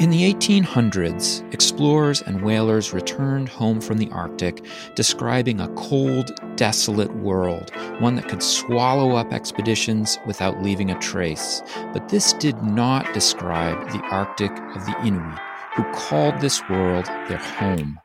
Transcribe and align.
In 0.00 0.08
the 0.08 0.32
1800s, 0.32 1.52
explorers 1.52 2.22
and 2.22 2.40
whalers 2.40 2.94
returned 2.94 3.50
home 3.50 3.82
from 3.82 3.98
the 3.98 4.08
Arctic, 4.12 4.64
describing 4.94 5.60
a 5.60 5.68
cold, 5.74 6.32
desolate 6.56 7.14
world, 7.16 7.70
one 7.98 8.14
that 8.14 8.26
could 8.26 8.42
swallow 8.42 9.16
up 9.16 9.30
expeditions 9.30 10.18
without 10.26 10.62
leaving 10.62 10.90
a 10.90 10.98
trace. 11.00 11.62
But 11.92 12.08
this 12.08 12.32
did 12.32 12.62
not 12.62 13.12
describe 13.12 13.90
the 13.90 14.00
Arctic 14.10 14.50
of 14.50 14.86
the 14.86 14.96
Inuit, 15.04 15.38
who 15.76 15.84
called 15.92 16.40
this 16.40 16.66
world 16.70 17.04
their 17.28 17.36
home. 17.36 18.00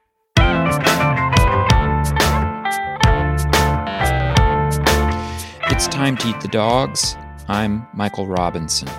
It's 5.71 5.87
time 5.87 6.17
to 6.17 6.27
eat 6.27 6.41
the 6.41 6.49
dogs. 6.49 7.15
I'm 7.47 7.87
Michael 7.93 8.27
Robinson. 8.27 8.89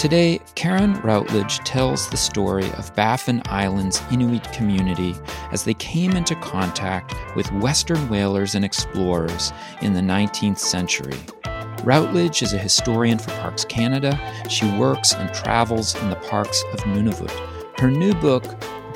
Today, 0.00 0.40
Karen 0.54 0.98
Routledge 1.02 1.58
tells 1.58 2.08
the 2.08 2.16
story 2.16 2.64
of 2.78 2.96
Baffin 2.96 3.42
Island's 3.44 4.00
Inuit 4.10 4.50
community 4.50 5.14
as 5.52 5.62
they 5.62 5.74
came 5.74 6.12
into 6.12 6.34
contact 6.36 7.14
with 7.36 7.52
Western 7.52 8.08
whalers 8.08 8.54
and 8.54 8.64
explorers 8.64 9.52
in 9.82 9.92
the 9.92 10.00
19th 10.00 10.56
century. 10.56 11.18
Routledge 11.84 12.40
is 12.40 12.54
a 12.54 12.58
historian 12.58 13.18
for 13.18 13.28
Parks 13.32 13.66
Canada. 13.66 14.18
She 14.48 14.64
works 14.78 15.12
and 15.12 15.34
travels 15.34 15.94
in 15.96 16.08
the 16.08 16.16
parks 16.16 16.64
of 16.72 16.80
Nunavut. 16.84 17.78
Her 17.78 17.90
new 17.90 18.14
book, 18.14 18.44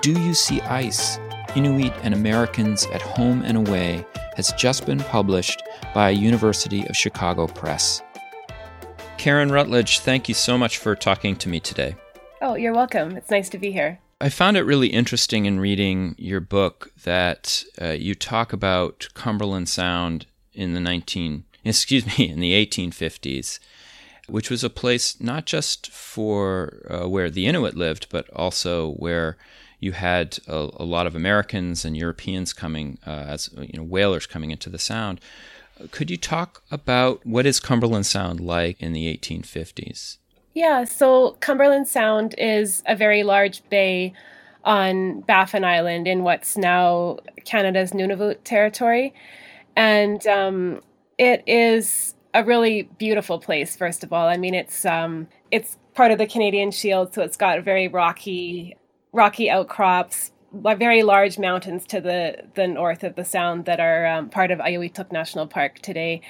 Do 0.01 0.19
You 0.19 0.33
See 0.33 0.63
Ice? 0.63 1.19
Inuit 1.55 1.93
and 2.02 2.15
Americans 2.15 2.87
at 2.87 3.02
Home 3.02 3.43
and 3.43 3.59
Away, 3.59 4.07
has 4.37 4.55
just 4.57 4.87
been 4.87 5.01
published 5.01 5.63
by 5.93 6.09
University 6.09 6.87
of 6.87 6.97
Chicago 6.97 7.47
Press. 7.47 8.01
Karen 9.24 9.51
Routledge, 9.51 10.01
thank 10.01 10.28
you 10.28 10.34
so 10.34 10.59
much 10.59 10.77
for 10.77 10.95
talking 10.95 11.34
to 11.37 11.48
me 11.48 11.59
today. 11.59 11.96
Oh, 12.42 12.56
you're 12.56 12.74
welcome. 12.74 13.16
It's 13.16 13.30
nice 13.30 13.49
to 13.49 13.59
be 13.59 13.73
here. 13.73 13.99
I 14.21 14.29
found 14.29 14.59
it 14.59 14.65
really 14.65 14.88
interesting 14.88 15.46
in 15.46 15.59
reading 15.59 16.15
your 16.18 16.40
book 16.40 16.93
that 17.04 17.65
uh, 17.80 17.93
you 17.93 18.15
talk 18.15 18.52
about 18.52 19.09
Cumberland 19.15 19.71
Sound 19.71 20.26
in 20.52 20.74
the 20.74 20.80
19 20.80 21.45
excuse 21.65 22.18
me 22.18 22.29
in 22.29 22.38
the 22.38 22.52
1850s, 22.52 23.60
which 24.29 24.51
was 24.51 24.62
a 24.62 24.68
place 24.68 25.18
not 25.18 25.46
just 25.46 25.90
for 25.90 26.82
uh, 26.90 27.09
where 27.09 27.30
the 27.30 27.46
Inuit 27.46 27.74
lived, 27.79 28.09
but 28.10 28.29
also 28.29 28.90
where 28.90 29.38
you 29.80 29.93
had 29.93 30.38
a, 30.46 30.68
a 30.77 30.84
lot 30.84 31.06
of 31.06 31.16
Americans 31.16 31.87
and 31.87 31.96
Europeans 31.96 32.52
coming 32.52 32.99
uh, 33.06 33.24
as 33.27 33.49
you 33.56 33.79
know 33.79 33.84
whalers 33.84 34.27
coming 34.27 34.51
into 34.51 34.68
the 34.68 34.79
Sound. 34.79 35.18
Could 35.91 36.11
you 36.11 36.17
talk 36.17 36.63
about 36.71 37.25
what 37.27 37.47
is 37.47 37.61
Cumberland 37.61 38.07
Sound 38.07 38.41
like 38.41 38.80
in 38.80 38.93
the 38.93 39.17
1850s? 39.17 40.19
Yeah, 40.55 40.85
so 40.85 41.37
Cumberland 41.41 41.89
Sound 41.89 42.35
is 42.39 42.83
a 42.87 42.95
very 42.95 43.25
large 43.25 43.69
bay 43.69 44.13
on 44.65 45.21
Baffin 45.23 45.65
Island 45.65 46.07
in 46.07 46.23
what's 46.23 46.57
now 46.57 47.19
Canada's 47.45 47.91
Nunavut 47.91 48.39
territory. 48.45 49.15
And 49.77 50.25
um, 50.27 50.80
it 51.19 51.43
is 51.47 52.15
a 52.33 52.45
really 52.45 52.83
beautiful 52.99 53.39
place, 53.39 53.77
first 53.77 54.05
of 54.05 54.13
all. 54.13 54.29
I 54.29 54.37
mean, 54.37 54.55
it's 54.55 54.85
um, 54.85 55.29
it's 55.51 55.77
part 55.95 56.13
of 56.13 56.19
the 56.19 56.27
Canadian 56.27 56.71
Shield, 56.71 57.15
so 57.15 57.23
it's 57.23 57.37
got 57.37 57.63
very 57.63 57.89
rocky, 57.89 58.77
rocky 59.13 59.51
outcrops, 59.51 60.33
very 60.63 61.02
large 61.02 61.38
mountains 61.38 61.87
to 61.87 62.01
the 62.01 62.45
the 62.55 62.66
north 62.66 63.05
of 63.05 63.16
the 63.16 63.24
Sound 63.24 63.65
that 63.66 63.80
are 63.80 64.06
um, 64.06 64.28
part 64.28 64.50
of 64.50 64.59
Auyuittuq 64.59 65.12
National 65.12 65.47
Park 65.47 65.81
today, 65.81 66.21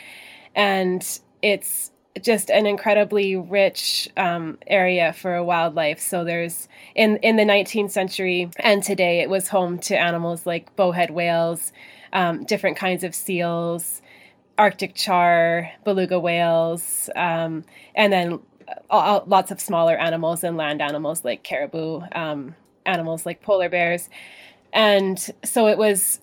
and 0.55 1.21
it's 1.43 1.91
just 2.23 2.51
an 2.51 2.67
incredibly 2.67 3.37
rich 3.37 4.09
um, 4.17 4.59
area 4.67 5.13
for 5.13 5.43
wildlife. 5.43 6.01
So 6.01 6.25
there's 6.25 6.69
in 6.95 7.17
in 7.19 7.37
the 7.37 7.45
19th 7.45 7.91
century 7.91 8.51
and 8.59 8.83
today, 8.83 9.21
it 9.21 9.29
was 9.29 9.49
home 9.49 9.79
to 9.81 9.99
animals 9.99 10.47
like 10.47 10.75
bowhead 10.77 11.11
whales, 11.11 11.73
um, 12.13 12.45
different 12.45 12.77
kinds 12.77 13.05
of 13.05 13.15
seals, 13.15 14.01
Arctic 14.59 14.95
char, 14.95 15.71
beluga 15.85 16.19
whales, 16.19 17.11
um, 17.17 17.65
and 17.95 18.13
then 18.13 18.39
uh, 18.91 19.21
lots 19.27 19.51
of 19.51 19.61
smaller 19.61 19.97
animals 19.97 20.45
and 20.45 20.57
land 20.57 20.81
animals 20.81 21.25
like 21.25 21.43
caribou. 21.43 22.03
Animals 22.87 23.27
like 23.27 23.43
polar 23.43 23.69
bears. 23.69 24.09
And 24.73 25.19
so 25.45 25.69
it 25.69 25.79
was 25.79 26.21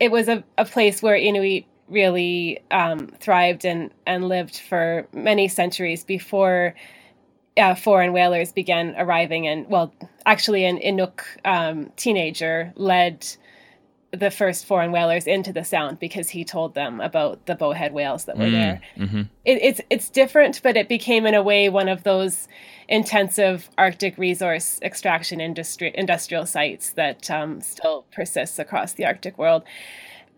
it 0.00 0.10
was 0.10 0.28
a, 0.28 0.44
a 0.58 0.64
place 0.64 1.02
where 1.02 1.16
Inuit 1.16 1.64
really 1.88 2.60
um, 2.70 3.08
thrived 3.20 3.64
and, 3.64 3.90
and 4.06 4.28
lived 4.28 4.58
for 4.58 5.06
many 5.12 5.48
centuries 5.48 6.04
before 6.04 6.74
uh, 7.56 7.74
foreign 7.74 8.12
whalers 8.12 8.52
began 8.52 8.94
arriving. 8.96 9.46
And 9.46 9.68
well, 9.68 9.94
actually, 10.26 10.64
an 10.64 10.78
Inuk 10.78 11.20
um, 11.44 11.92
teenager 11.96 12.72
led 12.76 13.26
the 14.16 14.30
first 14.30 14.66
foreign 14.66 14.92
whalers 14.92 15.26
into 15.26 15.52
the 15.52 15.64
sound 15.64 15.98
because 15.98 16.30
he 16.30 16.44
told 16.44 16.74
them 16.74 17.00
about 17.00 17.46
the 17.46 17.54
bowhead 17.54 17.92
whales 17.92 18.24
that 18.24 18.36
were 18.36 18.44
mm, 18.44 18.52
there. 18.52 18.80
Mm-hmm. 18.96 19.22
It, 19.44 19.58
it's 19.62 19.80
it's 19.90 20.08
different, 20.08 20.60
but 20.62 20.76
it 20.76 20.88
became 20.88 21.26
in 21.26 21.34
a 21.34 21.42
way 21.42 21.68
one 21.68 21.88
of 21.88 22.02
those 22.02 22.48
intensive 22.88 23.70
Arctic 23.78 24.18
resource 24.18 24.78
extraction 24.82 25.40
industry 25.40 25.92
industrial 25.94 26.46
sites 26.46 26.90
that 26.90 27.30
um, 27.30 27.60
still 27.60 28.04
persists 28.12 28.58
across 28.58 28.92
the 28.92 29.04
Arctic 29.04 29.38
world. 29.38 29.62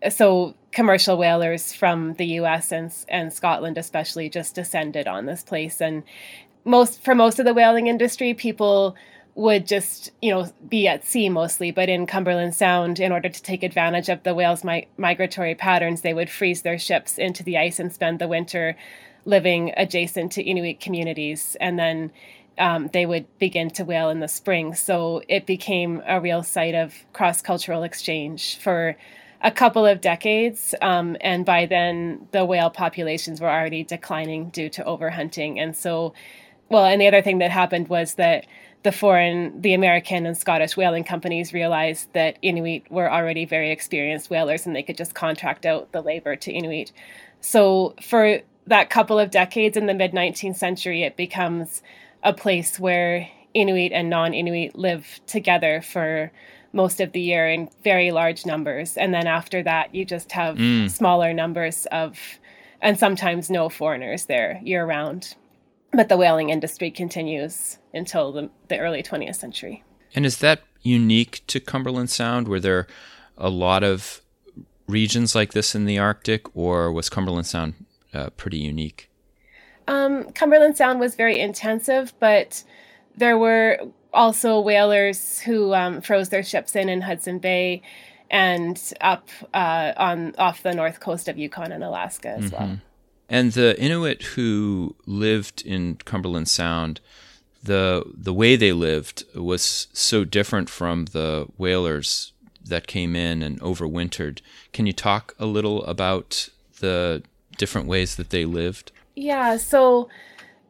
So 0.09 0.55
commercial 0.71 1.17
whalers 1.17 1.73
from 1.73 2.13
the 2.13 2.25
U.S. 2.41 2.71
and 2.71 2.93
and 3.09 3.33
Scotland 3.33 3.77
especially 3.77 4.29
just 4.29 4.55
descended 4.55 5.07
on 5.07 5.25
this 5.25 5.43
place, 5.43 5.81
and 5.81 6.03
most 6.65 7.03
for 7.03 7.15
most 7.15 7.39
of 7.39 7.45
the 7.45 7.53
whaling 7.53 7.87
industry, 7.87 8.33
people 8.33 8.95
would 9.37 9.67
just 9.67 10.11
you 10.21 10.31
know 10.31 10.51
be 10.67 10.87
at 10.87 11.05
sea 11.05 11.29
mostly 11.29 11.69
but 11.69 11.87
in 11.87 12.07
cumberland 12.07 12.55
sound 12.55 12.99
in 12.99 13.11
order 13.11 13.29
to 13.29 13.43
take 13.43 13.61
advantage 13.61 14.09
of 14.09 14.23
the 14.23 14.33
whales' 14.33 14.63
mi- 14.63 14.87
migratory 14.97 15.53
patterns 15.53 16.01
they 16.01 16.13
would 16.13 16.29
freeze 16.29 16.63
their 16.63 16.79
ships 16.79 17.19
into 17.19 17.43
the 17.43 17.55
ice 17.55 17.79
and 17.79 17.93
spend 17.93 18.17
the 18.17 18.27
winter 18.27 18.75
living 19.27 19.73
adjacent 19.77 20.31
to 20.31 20.41
inuit 20.41 20.79
communities. 20.79 21.55
And 21.59 21.77
then 21.77 22.11
um, 22.57 22.87
they 22.93 23.05
would 23.05 23.25
begin 23.37 23.69
to 23.71 23.83
whale 23.83 24.09
in 24.09 24.21
the 24.21 24.27
spring. 24.27 24.73
So 24.73 25.21
it 25.27 25.45
became 25.45 26.01
a 26.07 26.19
real 26.19 26.41
site 26.41 26.73
of 26.73 26.95
cross-cultural 27.13 27.83
exchange 27.83 28.57
for 28.57 28.97
a 29.43 29.51
couple 29.51 29.85
of 29.85 30.01
decades 30.01 30.73
um, 30.81 31.15
and 31.21 31.45
by 31.45 31.67
then 31.67 32.27
the 32.31 32.43
whale 32.43 32.71
populations 32.71 33.39
were 33.39 33.51
already 33.51 33.83
declining 33.83 34.49
due 34.49 34.69
to 34.69 34.83
overhunting. 34.83 35.61
And 35.61 35.77
so 35.77 36.15
well 36.69 36.85
and 36.85 36.99
the 36.99 37.07
other 37.07 37.21
thing 37.21 37.37
that 37.37 37.51
happened 37.51 37.87
was 37.87 38.15
that 38.15 38.47
the 38.83 38.91
foreign, 38.91 39.61
the 39.61 39.73
American 39.73 40.25
and 40.25 40.37
Scottish 40.37 40.77
whaling 40.77 41.03
companies 41.03 41.53
realized 41.53 42.11
that 42.13 42.37
Inuit 42.41 42.89
were 42.91 43.11
already 43.11 43.45
very 43.45 43.71
experienced 43.71 44.29
whalers 44.29 44.65
and 44.65 44.75
they 44.75 44.83
could 44.83 44.97
just 44.97 45.13
contract 45.13 45.65
out 45.65 45.91
the 45.91 46.01
labor 46.01 46.35
to 46.35 46.51
Inuit. 46.51 46.91
So 47.41 47.95
for 48.01 48.41
that 48.67 48.89
couple 48.89 49.19
of 49.19 49.31
decades 49.31 49.77
in 49.77 49.87
the 49.87 49.93
mid 49.93 50.11
19th 50.11 50.57
century, 50.57 51.03
it 51.03 51.17
becomes 51.17 51.81
a 52.23 52.33
place 52.33 52.79
where 52.79 53.27
Inuit 53.53 53.91
and 53.91 54.09
non 54.09 54.33
Inuit 54.33 54.75
live 54.75 55.19
together 55.25 55.81
for 55.81 56.31
most 56.73 56.99
of 56.99 57.11
the 57.11 57.21
year 57.21 57.49
in 57.49 57.69
very 57.83 58.11
large 58.11 58.45
numbers. 58.45 58.97
And 58.97 59.13
then 59.13 59.25
after 59.25 59.63
that, 59.63 59.95
you 59.95 60.05
just 60.05 60.31
have 60.33 60.57
mm. 60.57 60.89
smaller 60.89 61.33
numbers 61.33 61.87
of, 61.91 62.19
and 62.81 62.99
sometimes 62.99 63.49
no 63.49 63.69
foreigners 63.69 64.25
there 64.25 64.59
year 64.63 64.85
round 64.85 65.35
but 65.91 66.09
the 66.09 66.17
whaling 66.17 66.49
industry 66.49 66.91
continues 66.91 67.77
until 67.93 68.31
the, 68.31 68.49
the 68.67 68.77
early 68.77 69.01
20th 69.01 69.35
century. 69.35 69.83
And 70.13 70.25
is 70.25 70.37
that 70.39 70.61
unique 70.81 71.41
to 71.47 71.59
Cumberland 71.59 72.09
Sound? 72.09 72.47
Were 72.47 72.59
there 72.59 72.87
a 73.37 73.49
lot 73.49 73.83
of 73.83 74.21
regions 74.87 75.35
like 75.35 75.53
this 75.53 75.75
in 75.75 75.85
the 75.85 75.99
Arctic, 75.99 76.55
or 76.55 76.91
was 76.91 77.09
Cumberland 77.09 77.45
Sound 77.45 77.85
uh, 78.13 78.29
pretty 78.31 78.57
unique? 78.57 79.09
Um, 79.87 80.31
Cumberland 80.31 80.77
Sound 80.77 80.99
was 80.99 81.15
very 81.15 81.39
intensive, 81.39 82.13
but 82.19 82.63
there 83.15 83.37
were 83.37 83.79
also 84.13 84.59
whalers 84.59 85.39
who 85.39 85.73
um, 85.73 86.01
froze 86.01 86.29
their 86.29 86.43
ships 86.43 86.75
in 86.75 86.89
in 86.89 87.01
Hudson 87.01 87.39
Bay 87.39 87.81
and 88.29 88.93
up 89.01 89.29
uh, 89.53 89.93
on 89.95 90.35
off 90.37 90.63
the 90.63 90.73
north 90.73 90.99
coast 90.99 91.27
of 91.27 91.37
Yukon 91.37 91.71
and 91.71 91.83
Alaska 91.83 92.29
as 92.29 92.51
mm-hmm. 92.51 92.55
well. 92.55 92.79
And 93.29 93.51
the 93.51 93.79
Inuit 93.79 94.23
who 94.23 94.95
lived 95.05 95.61
in 95.65 95.95
Cumberland 96.05 96.47
Sound, 96.47 97.01
the 97.63 98.03
the 98.13 98.33
way 98.33 98.55
they 98.55 98.71
lived 98.71 99.25
was 99.35 99.87
so 99.91 100.23
different 100.23 100.69
from 100.69 101.05
the 101.05 101.47
whalers 101.57 102.31
that 102.63 102.87
came 102.87 103.15
in 103.15 103.41
and 103.41 103.59
overwintered. 103.61 104.39
Can 104.73 104.85
you 104.85 104.93
talk 104.93 105.35
a 105.39 105.45
little 105.45 105.83
about 105.85 106.49
the 106.79 107.23
different 107.57 107.87
ways 107.87 108.15
that 108.15 108.29
they 108.29 108.45
lived? 108.45 108.91
Yeah, 109.15 109.57
so 109.57 110.09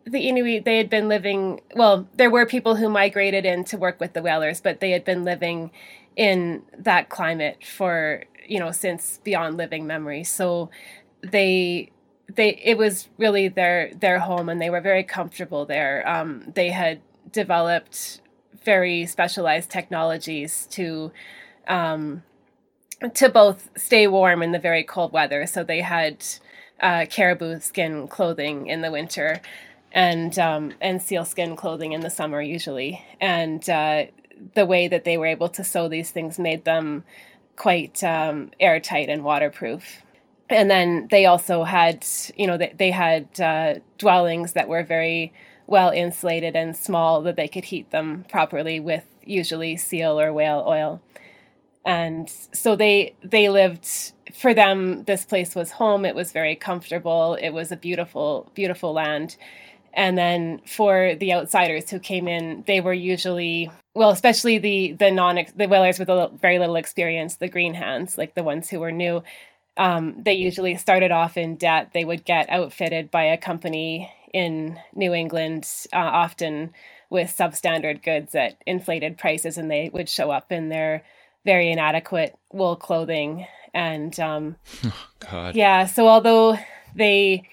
the 0.06 0.28
Inuit 0.28 0.66
they 0.66 0.78
had 0.78 0.90
been 0.90 1.08
living 1.08 1.62
well, 1.76 2.08
there 2.16 2.30
were 2.30 2.46
people 2.46 2.76
who 2.76 2.90
migrated 2.90 3.46
in 3.46 3.64
to 3.66 3.78
work 3.78 4.00
with 4.00 4.14
the 4.14 4.22
whalers, 4.22 4.62
but 4.62 4.80
they 4.80 4.92
had 4.92 5.06
been 5.06 5.24
living 5.24 5.70
in 6.16 6.64
that 6.78 7.10
climate 7.10 7.64
for, 7.64 8.24
you 8.48 8.60
know, 8.60 8.72
since 8.72 9.20
beyond 9.24 9.58
living 9.58 9.86
memory. 9.86 10.24
So 10.24 10.72
they 11.22 11.92
they 12.34 12.60
it 12.64 12.78
was 12.78 13.08
really 13.18 13.48
their 13.48 13.94
their 13.94 14.20
home 14.20 14.50
and 14.50 14.62
they 14.62 14.70
were 14.70 14.82
very 14.82 15.04
comfortable 15.04 15.66
there. 15.66 16.08
Um, 16.08 16.52
they 16.56 16.70
had 16.70 17.02
developed 17.32 18.22
very 18.64 19.06
specialized 19.06 19.70
technologies 19.70 20.68
to 20.72 21.12
um, 21.68 22.24
to 23.14 23.30
both 23.30 23.70
stay 23.78 24.08
warm 24.08 24.42
in 24.42 24.52
the 24.52 24.60
very 24.60 24.84
cold 24.84 25.12
weather. 25.12 25.46
So 25.46 25.64
they 25.64 25.82
had 25.82 26.26
uh, 26.80 27.06
caribou 27.10 27.60
skin 27.60 28.08
clothing 28.08 28.68
in 28.68 28.82
the 28.82 28.92
winter, 28.92 29.42
and 29.92 30.38
um, 30.38 30.74
and 30.82 31.02
sealskin 31.02 31.56
clothing 31.56 31.94
in 31.94 32.02
the 32.02 32.10
summer 32.10 32.42
usually. 32.42 33.04
And 33.22 33.68
uh, 33.70 34.06
the 34.54 34.66
way 34.66 34.88
that 34.88 35.04
they 35.04 35.18
were 35.18 35.26
able 35.26 35.50
to 35.50 35.64
sew 35.64 35.88
these 35.88 36.12
things 36.12 36.38
made 36.38 36.66
them 36.66 37.04
quite 37.56 38.04
um, 38.04 38.52
airtight 38.60 39.10
and 39.10 39.24
waterproof. 39.24 40.04
And 40.50 40.70
then 40.72 41.08
they 41.12 41.26
also 41.26 41.64
had, 41.64 42.06
you 42.36 42.48
know, 42.48 42.58
they, 42.58 42.74
they 42.78 42.92
had 42.92 43.40
uh, 43.40 43.76
dwellings 43.98 44.54
that 44.54 44.70
were 44.70 44.84
very 44.84 45.34
well 45.68 45.90
insulated 45.90 46.56
and 46.56 46.76
small 46.76 47.22
that 47.22 47.36
they 47.36 47.48
could 47.48 47.66
heat 47.66 47.92
them 47.92 48.26
properly 48.30 48.80
with 48.80 49.04
usually 49.26 49.76
seal 49.76 50.20
or 50.20 50.32
whale 50.32 50.64
oil. 50.66 51.02
And 51.86 52.30
so 52.30 52.76
they 52.76 53.16
they 53.24 53.50
lived 53.50 53.88
for 54.34 54.54
them 54.54 55.04
this 55.04 55.26
place 55.26 55.56
was 55.56 55.72
home. 55.72 56.06
It 56.06 56.16
was 56.16 56.32
very 56.32 56.56
comfortable. 56.56 57.36
It 57.36 57.52
was 57.52 57.72
a 57.72 57.78
beautiful 57.78 58.52
beautiful 58.56 58.94
land. 58.94 59.38
And 59.94 60.18
then 60.18 60.62
for 60.66 61.16
the 61.16 61.34
outsiders 61.34 61.90
who 61.90 62.00
came 62.00 62.28
in 62.28 62.64
they 62.68 62.82
were 62.82 62.94
usually 62.94 63.72
well 63.96 64.10
especially 64.10 64.58
the 64.58 64.94
the 64.94 65.12
non 65.12 65.46
the 65.56 65.68
whalers 65.68 66.00
with 66.00 66.10
a 66.10 66.30
very 66.42 66.60
little 66.60 66.76
experience 66.76 67.36
the 67.36 67.48
green 67.48 67.74
hands 67.74 68.18
like 68.18 68.36
the 68.36 68.44
ones 68.44 68.70
who 68.70 68.80
were 68.80 68.92
new 68.92 69.24
um, 69.78 70.16
they 70.22 70.34
usually 70.34 70.76
started 70.76 71.12
off 71.12 71.38
in 71.38 71.56
debt 71.56 71.92
they 71.94 72.06
would 72.06 72.26
get 72.26 72.50
outfitted 72.50 73.12
by 73.12 73.24
a 73.24 73.38
company 73.38 74.12
in 74.34 74.80
new 74.96 75.14
england 75.14 75.68
uh, 75.94 75.98
often 75.98 76.72
with 77.10 77.36
substandard 77.36 78.04
goods 78.04 78.36
at 78.36 78.62
inflated 78.66 79.18
prices 79.18 79.58
and 79.58 79.72
they 79.72 79.90
would 79.94 80.10
show 80.10 80.32
up 80.32 80.52
in 80.52 80.70
their 80.70 81.04
very 81.46 81.72
inadequate 81.72 82.36
wool 82.52 82.76
clothing 82.76 83.46
and 83.74 84.20
um, 84.20 84.56
oh, 84.86 85.08
God. 85.20 85.56
yeah 85.56 85.86
so 85.86 86.08
although 86.08 86.58
they 86.96 87.48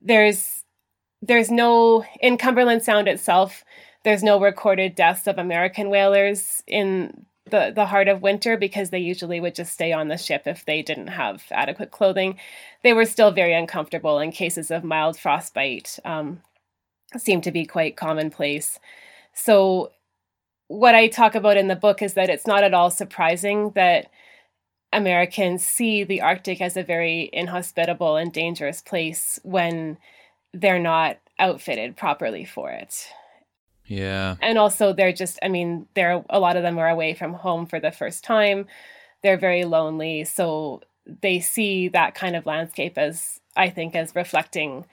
there's 0.00 0.64
there's 1.22 1.50
no 1.50 2.04
in 2.20 2.38
cumberland 2.38 2.82
sound 2.82 3.08
itself 3.08 3.64
there's 4.04 4.22
no 4.22 4.40
recorded 4.40 4.94
deaths 4.94 5.26
of 5.26 5.38
american 5.38 5.90
whalers 5.90 6.62
in 6.66 7.26
the 7.50 7.72
the 7.74 7.86
heart 7.86 8.08
of 8.08 8.22
winter 8.22 8.56
because 8.56 8.90
they 8.90 8.98
usually 8.98 9.40
would 9.40 9.54
just 9.54 9.72
stay 9.72 9.92
on 9.92 10.08
the 10.08 10.16
ship 10.16 10.42
if 10.46 10.64
they 10.64 10.82
didn't 10.82 11.08
have 11.08 11.44
adequate 11.50 11.90
clothing 11.90 12.38
they 12.82 12.92
were 12.92 13.04
still 13.04 13.30
very 13.30 13.54
uncomfortable 13.54 14.18
and 14.18 14.32
cases 14.32 14.70
of 14.70 14.84
mild 14.84 15.18
frostbite 15.18 15.98
um, 16.04 16.42
seemed 17.16 17.44
to 17.44 17.52
be 17.52 17.64
quite 17.64 17.96
commonplace 17.96 18.78
so 19.32 19.92
what 20.68 20.94
i 20.94 21.06
talk 21.06 21.34
about 21.34 21.56
in 21.56 21.68
the 21.68 21.76
book 21.76 22.02
is 22.02 22.14
that 22.14 22.30
it's 22.30 22.46
not 22.46 22.64
at 22.64 22.74
all 22.74 22.90
surprising 22.90 23.70
that 23.70 24.06
Americans 24.92 25.64
see 25.64 26.04
the 26.04 26.22
Arctic 26.22 26.60
as 26.60 26.76
a 26.76 26.82
very 26.82 27.28
inhospitable 27.32 28.16
and 28.16 28.32
dangerous 28.32 28.80
place 28.80 29.38
when 29.42 29.98
they're 30.54 30.78
not 30.78 31.18
outfitted 31.38 31.96
properly 31.96 32.44
for 32.44 32.70
it. 32.70 33.06
Yeah. 33.86 34.36
And 34.40 34.58
also 34.58 34.92
they're 34.92 35.12
just 35.12 35.38
I 35.42 35.48
mean, 35.48 35.86
they're 35.94 36.24
a 36.30 36.40
lot 36.40 36.56
of 36.56 36.62
them 36.62 36.78
are 36.78 36.88
away 36.88 37.14
from 37.14 37.34
home 37.34 37.66
for 37.66 37.80
the 37.80 37.92
first 37.92 38.24
time. 38.24 38.66
They're 39.22 39.38
very 39.38 39.64
lonely, 39.64 40.24
so 40.24 40.82
they 41.22 41.40
see 41.40 41.88
that 41.88 42.14
kind 42.14 42.36
of 42.36 42.46
landscape 42.46 42.98
as 42.98 43.40
I 43.56 43.70
think 43.70 43.94
as 43.94 44.14
reflecting 44.14 44.84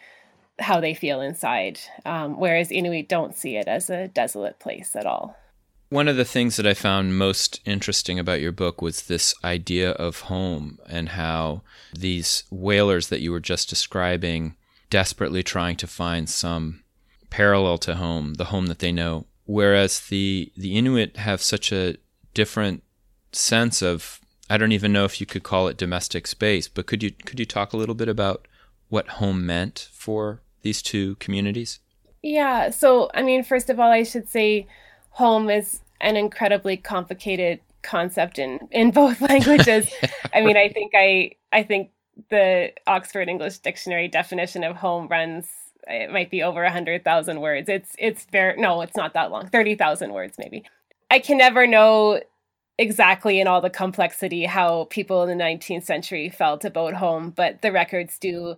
how 0.59 0.79
they 0.79 0.93
feel 0.93 1.21
inside. 1.21 1.79
Um, 2.05 2.39
whereas 2.39 2.71
Inuit 2.71 3.09
don't 3.09 3.35
see 3.35 3.57
it 3.57 3.67
as 3.67 3.89
a 3.89 4.07
desolate 4.07 4.59
place 4.59 4.95
at 4.95 5.05
all. 5.05 5.35
One 5.89 6.07
of 6.07 6.15
the 6.15 6.25
things 6.25 6.55
that 6.55 6.65
I 6.65 6.73
found 6.73 7.17
most 7.17 7.59
interesting 7.65 8.17
about 8.17 8.41
your 8.41 8.51
book 8.51 8.81
was 8.81 9.03
this 9.03 9.35
idea 9.43 9.91
of 9.91 10.21
home 10.21 10.79
and 10.89 11.09
how 11.09 11.61
these 11.93 12.45
whalers 12.49 13.09
that 13.09 13.21
you 13.21 13.31
were 13.31 13.39
just 13.39 13.69
describing 13.69 14.55
desperately 14.89 15.43
trying 15.43 15.75
to 15.75 15.87
find 15.87 16.29
some 16.29 16.82
parallel 17.33 17.79
to 17.79 17.95
home, 17.95 18.35
the 18.35 18.45
home 18.45 18.67
that 18.67 18.77
they 18.77 18.91
know, 18.91 19.25
whereas 19.45 19.99
the 20.01 20.51
the 20.55 20.77
Inuit 20.77 21.17
have 21.17 21.41
such 21.41 21.71
a 21.71 21.97
different 22.35 22.83
sense 23.31 23.81
of 23.81 24.21
I 24.51 24.57
don't 24.57 24.71
even 24.71 24.93
know 24.93 25.03
if 25.03 25.19
you 25.19 25.25
could 25.25 25.41
call 25.41 25.67
it 25.67 25.75
domestic 25.75 26.27
space, 26.27 26.67
but 26.67 26.85
could 26.85 27.01
you 27.01 27.09
could 27.25 27.39
you 27.39 27.47
talk 27.47 27.73
a 27.73 27.77
little 27.77 27.95
bit 27.95 28.07
about 28.07 28.47
what 28.89 29.17
home 29.19 29.47
meant 29.47 29.89
for 29.91 30.41
these 30.61 30.83
two 30.83 31.15
communities? 31.15 31.79
Yeah, 32.21 32.69
so 32.69 33.09
I 33.15 33.23
mean 33.23 33.43
first 33.43 33.71
of 33.71 33.79
all 33.79 33.91
I 33.91 34.03
should 34.03 34.29
say 34.29 34.67
home 35.09 35.49
is 35.49 35.79
an 36.01 36.15
incredibly 36.15 36.77
complicated 36.77 37.61
concept 37.81 38.37
in 38.37 38.59
in 38.69 38.91
both 38.91 39.21
languages. 39.31 39.91
I 40.35 40.41
mean, 40.41 40.55
I 40.55 40.69
think 40.69 40.91
I 40.95 41.31
I 41.51 41.63
think 41.63 41.89
the 42.29 42.73
Oxford 42.85 43.27
English 43.27 43.57
Dictionary 43.57 44.07
definition 44.07 44.63
of 44.63 44.75
home 44.75 45.07
runs 45.07 45.47
it 45.87 46.11
might 46.11 46.29
be 46.29 46.43
over 46.43 46.63
a 46.63 46.71
hundred 46.71 47.03
thousand 47.03 47.41
words. 47.41 47.69
It's 47.69 47.95
it's 47.97 48.23
fair 48.25 48.55
no, 48.57 48.81
it's 48.81 48.95
not 48.95 49.13
that 49.13 49.31
long. 49.31 49.47
Thirty 49.47 49.75
thousand 49.75 50.13
words 50.13 50.37
maybe. 50.37 50.63
I 51.09 51.19
can 51.19 51.37
never 51.37 51.67
know 51.67 52.21
exactly 52.77 53.39
in 53.39 53.47
all 53.47 53.61
the 53.61 53.69
complexity 53.69 54.45
how 54.45 54.85
people 54.89 55.23
in 55.23 55.37
the 55.37 55.43
19th 55.43 55.83
century 55.83 56.27
felt 56.29 56.65
about 56.65 56.95
home, 56.95 57.29
but 57.29 57.61
the 57.61 57.71
records 57.71 58.17
do 58.17 58.55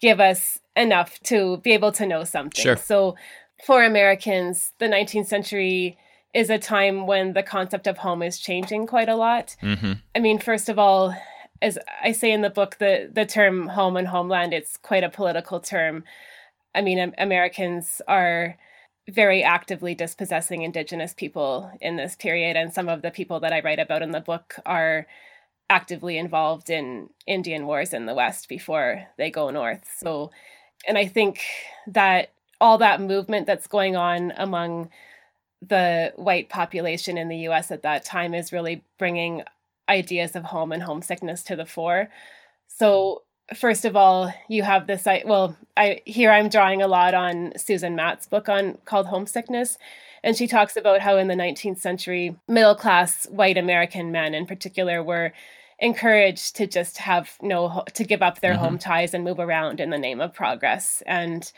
give 0.00 0.20
us 0.20 0.60
enough 0.76 1.18
to 1.24 1.56
be 1.58 1.72
able 1.72 1.90
to 1.90 2.06
know 2.06 2.22
something. 2.22 2.62
Sure. 2.62 2.76
So 2.76 3.16
for 3.64 3.82
Americans, 3.82 4.72
the 4.78 4.86
19th 4.86 5.26
century 5.26 5.98
is 6.34 6.50
a 6.50 6.58
time 6.58 7.06
when 7.06 7.32
the 7.32 7.42
concept 7.42 7.86
of 7.86 7.98
home 7.98 8.22
is 8.22 8.38
changing 8.38 8.86
quite 8.86 9.08
a 9.08 9.16
lot. 9.16 9.56
Mm-hmm. 9.62 9.92
I 10.14 10.18
mean, 10.18 10.38
first 10.38 10.68
of 10.68 10.78
all, 10.78 11.16
as 11.62 11.78
I 12.02 12.12
say 12.12 12.30
in 12.30 12.42
the 12.42 12.50
book, 12.50 12.76
the 12.78 13.10
the 13.10 13.24
term 13.24 13.68
home 13.68 13.96
and 13.96 14.08
homeland 14.08 14.52
it's 14.52 14.76
quite 14.76 15.02
a 15.02 15.08
political 15.08 15.60
term. 15.60 16.04
I 16.76 16.82
mean, 16.82 17.14
Americans 17.18 18.02
are 18.06 18.56
very 19.08 19.42
actively 19.42 19.94
dispossessing 19.94 20.62
indigenous 20.62 21.14
people 21.14 21.70
in 21.80 21.96
this 21.96 22.14
period, 22.14 22.56
and 22.56 22.72
some 22.72 22.88
of 22.88 23.02
the 23.02 23.10
people 23.10 23.40
that 23.40 23.52
I 23.52 23.60
write 23.60 23.78
about 23.78 24.02
in 24.02 24.10
the 24.10 24.20
book 24.20 24.56
are 24.66 25.06
actively 25.70 26.18
involved 26.18 26.70
in 26.70 27.08
Indian 27.26 27.66
wars 27.66 27.92
in 27.92 28.06
the 28.06 28.14
West 28.14 28.48
before 28.48 29.06
they 29.16 29.30
go 29.30 29.50
north. 29.50 29.90
So, 29.96 30.30
and 30.86 30.98
I 30.98 31.06
think 31.06 31.40
that 31.86 32.30
all 32.60 32.78
that 32.78 33.00
movement 33.00 33.46
that's 33.46 33.66
going 33.66 33.96
on 33.96 34.32
among 34.36 34.90
the 35.62 36.12
white 36.16 36.48
population 36.48 37.16
in 37.18 37.28
the 37.28 37.48
US 37.48 37.70
at 37.70 37.82
that 37.82 38.04
time 38.04 38.34
is 38.34 38.52
really 38.52 38.84
bringing 38.98 39.42
ideas 39.88 40.36
of 40.36 40.44
home 40.44 40.72
and 40.72 40.82
homesickness 40.82 41.42
to 41.44 41.56
the 41.56 41.66
fore. 41.66 42.10
So, 42.68 43.22
first 43.54 43.84
of 43.84 43.96
all, 43.96 44.32
you 44.48 44.62
have 44.62 44.86
this 44.86 45.06
I 45.06 45.22
well, 45.24 45.56
I 45.76 46.00
here 46.04 46.30
I'm 46.30 46.48
drawing 46.48 46.82
a 46.82 46.88
lot 46.88 47.14
on 47.14 47.52
Susan 47.56 47.94
Matt's 47.94 48.26
book 48.26 48.48
on 48.48 48.78
called 48.84 49.06
Homesickness, 49.06 49.78
and 50.22 50.36
she 50.36 50.46
talks 50.46 50.76
about 50.76 51.00
how 51.00 51.16
in 51.16 51.28
the 51.28 51.34
19th 51.34 51.78
century, 51.78 52.36
middle-class 52.48 53.26
white 53.30 53.58
American 53.58 54.10
men 54.10 54.34
in 54.34 54.46
particular 54.46 55.02
were 55.02 55.32
encouraged 55.78 56.56
to 56.56 56.66
just 56.66 56.98
have 56.98 57.36
no 57.42 57.84
to 57.94 58.04
give 58.04 58.22
up 58.22 58.40
their 58.40 58.54
mm-hmm. 58.54 58.62
home 58.62 58.78
ties 58.78 59.14
and 59.14 59.24
move 59.24 59.38
around 59.38 59.80
in 59.80 59.90
the 59.90 59.98
name 59.98 60.20
of 60.20 60.34
progress 60.34 61.02
and 61.06 61.52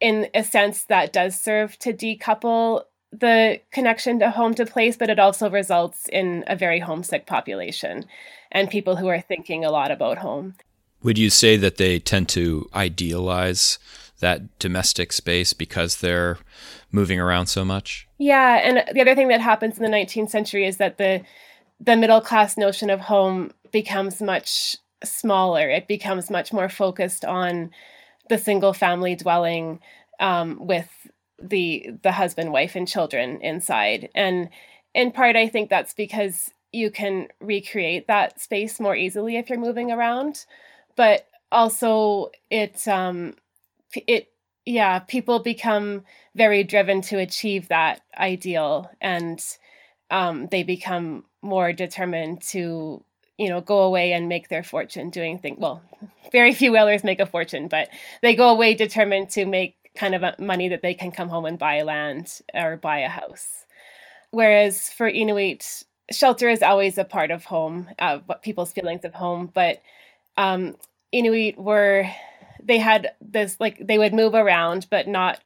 in 0.00 0.28
a 0.34 0.44
sense 0.44 0.84
that 0.84 1.12
does 1.12 1.40
serve 1.40 1.78
to 1.78 1.92
decouple 1.92 2.82
the 3.12 3.60
connection 3.70 4.18
to 4.18 4.30
home 4.30 4.54
to 4.54 4.66
place, 4.66 4.96
but 4.96 5.08
it 5.08 5.18
also 5.18 5.48
results 5.48 6.06
in 6.12 6.44
a 6.46 6.56
very 6.56 6.80
homesick 6.80 7.26
population 7.26 8.04
and 8.52 8.68
people 8.68 8.96
who 8.96 9.08
are 9.08 9.20
thinking 9.20 9.64
a 9.64 9.70
lot 9.70 9.90
about 9.90 10.18
home. 10.18 10.54
Would 11.06 11.18
you 11.18 11.30
say 11.30 11.56
that 11.58 11.76
they 11.76 12.00
tend 12.00 12.28
to 12.30 12.68
idealize 12.74 13.78
that 14.18 14.58
domestic 14.58 15.12
space 15.12 15.52
because 15.52 15.98
they're 15.98 16.36
moving 16.90 17.20
around 17.20 17.46
so 17.46 17.64
much? 17.64 18.08
Yeah, 18.18 18.56
and 18.56 18.82
the 18.92 19.02
other 19.02 19.14
thing 19.14 19.28
that 19.28 19.40
happens 19.40 19.78
in 19.78 19.84
the 19.84 19.96
19th 19.96 20.30
century 20.30 20.66
is 20.66 20.78
that 20.78 20.98
the 20.98 21.22
the 21.78 21.94
middle 21.94 22.20
class 22.20 22.56
notion 22.56 22.90
of 22.90 22.98
home 22.98 23.52
becomes 23.70 24.20
much 24.20 24.78
smaller. 25.04 25.70
It 25.70 25.86
becomes 25.86 26.28
much 26.28 26.52
more 26.52 26.68
focused 26.68 27.24
on 27.24 27.70
the 28.28 28.36
single 28.36 28.72
family 28.72 29.14
dwelling 29.14 29.78
um, 30.18 30.58
with 30.66 30.88
the 31.40 31.88
the 32.02 32.12
husband 32.12 32.50
wife 32.50 32.74
and 32.74 32.88
children 32.88 33.40
inside 33.42 34.08
and 34.14 34.48
in 34.94 35.12
part 35.12 35.36
i 35.36 35.46
think 35.46 35.68
that's 35.68 35.92
because 35.92 36.50
you 36.72 36.90
can 36.90 37.28
recreate 37.40 38.06
that 38.06 38.40
space 38.40 38.80
more 38.80 38.96
easily 38.96 39.36
if 39.36 39.50
you're 39.50 39.58
moving 39.58 39.92
around 39.92 40.46
but 40.96 41.26
also 41.52 42.30
it 42.50 42.86
um 42.88 43.34
it 44.06 44.28
yeah 44.64 44.98
people 44.98 45.38
become 45.38 46.02
very 46.34 46.64
driven 46.64 47.00
to 47.00 47.18
achieve 47.18 47.68
that 47.68 48.00
ideal 48.18 48.90
and 49.00 49.42
um 50.10 50.48
they 50.50 50.62
become 50.62 51.24
more 51.42 51.72
determined 51.72 52.42
to 52.42 53.02
you 53.38 53.48
know 53.48 53.60
go 53.60 53.80
away 53.82 54.12
and 54.12 54.28
make 54.28 54.48
their 54.48 54.64
fortune 54.64 55.10
doing 55.10 55.38
things 55.38 55.58
well 55.58 55.82
very 56.32 56.52
few 56.52 56.72
whalers 56.72 57.04
make 57.04 57.20
a 57.20 57.26
fortune 57.26 57.68
but 57.68 57.88
they 58.22 58.34
go 58.34 58.50
away 58.50 58.74
determined 58.74 59.30
to 59.30 59.46
make 59.46 59.76
kind 59.96 60.14
of 60.14 60.38
money 60.38 60.68
that 60.68 60.82
they 60.82 60.94
can 60.94 61.10
come 61.10 61.28
home 61.28 61.46
and 61.46 61.58
buy 61.58 61.82
land 61.82 62.40
or 62.54 62.76
buy 62.76 62.98
a 62.98 63.08
house. 63.08 63.64
whereas 64.30 64.90
for 64.90 65.08
Inuit, 65.08 65.84
shelter 66.10 66.48
is 66.48 66.62
always 66.62 66.98
a 66.98 67.04
part 67.04 67.30
of 67.30 67.44
home, 67.44 67.88
uh, 67.98 68.18
people's 68.42 68.72
feelings 68.72 69.04
of 69.04 69.14
home. 69.14 69.50
But 69.52 69.82
um, 70.36 70.76
Inuit 71.12 71.58
were 71.58 72.08
they 72.62 72.78
had 72.78 73.12
this 73.20 73.56
like 73.60 73.78
they 73.86 73.98
would 73.98 74.14
move 74.14 74.34
around, 74.34 74.86
but 74.90 75.08
not 75.08 75.40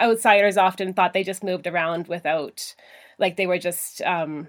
outsiders 0.00 0.56
often 0.56 0.94
thought 0.94 1.12
they 1.12 1.24
just 1.24 1.44
moved 1.44 1.66
around 1.66 2.08
without 2.08 2.74
like 3.18 3.36
they 3.36 3.46
were 3.46 3.58
just 3.58 4.00
um, 4.02 4.48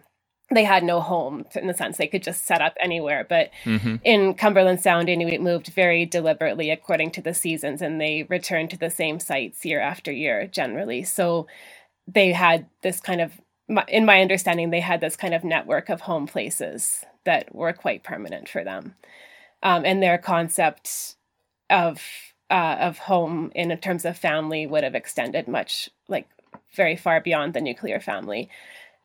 they 0.51 0.63
had 0.63 0.83
no 0.83 0.99
home 0.99 1.45
in 1.55 1.67
the 1.67 1.73
sense 1.73 1.97
they 1.97 2.07
could 2.07 2.23
just 2.23 2.45
set 2.45 2.61
up 2.61 2.75
anywhere. 2.79 3.25
But 3.27 3.51
mm-hmm. 3.63 3.95
in 4.03 4.33
Cumberland 4.35 4.81
Sound, 4.81 5.09
Inuit 5.09 5.41
moved 5.41 5.67
very 5.67 6.05
deliberately 6.05 6.69
according 6.69 7.11
to 7.11 7.21
the 7.21 7.33
seasons, 7.33 7.81
and 7.81 7.99
they 7.99 8.23
returned 8.29 8.69
to 8.71 8.77
the 8.77 8.89
same 8.89 9.19
sites 9.19 9.65
year 9.65 9.79
after 9.79 10.11
year 10.11 10.47
generally. 10.47 11.03
So 11.03 11.47
they 12.07 12.33
had 12.33 12.67
this 12.81 12.99
kind 12.99 13.21
of, 13.21 13.39
in 13.87 14.05
my 14.05 14.21
understanding, 14.21 14.69
they 14.69 14.81
had 14.81 15.01
this 15.01 15.15
kind 15.15 15.33
of 15.33 15.43
network 15.43 15.89
of 15.89 16.01
home 16.01 16.27
places 16.27 17.05
that 17.25 17.53
were 17.55 17.73
quite 17.73 18.03
permanent 18.03 18.49
for 18.49 18.63
them, 18.63 18.95
um, 19.63 19.85
and 19.85 20.03
their 20.03 20.17
concept 20.17 21.15
of 21.69 22.01
uh, 22.51 22.77
of 22.79 22.99
home 22.99 23.51
in 23.55 23.75
terms 23.77 24.05
of 24.05 24.15
family 24.15 24.67
would 24.67 24.83
have 24.83 24.93
extended 24.93 25.47
much 25.47 25.89
like 26.07 26.29
very 26.75 26.95
far 26.95 27.19
beyond 27.19 27.53
the 27.53 27.61
nuclear 27.61 27.99
family. 27.99 28.49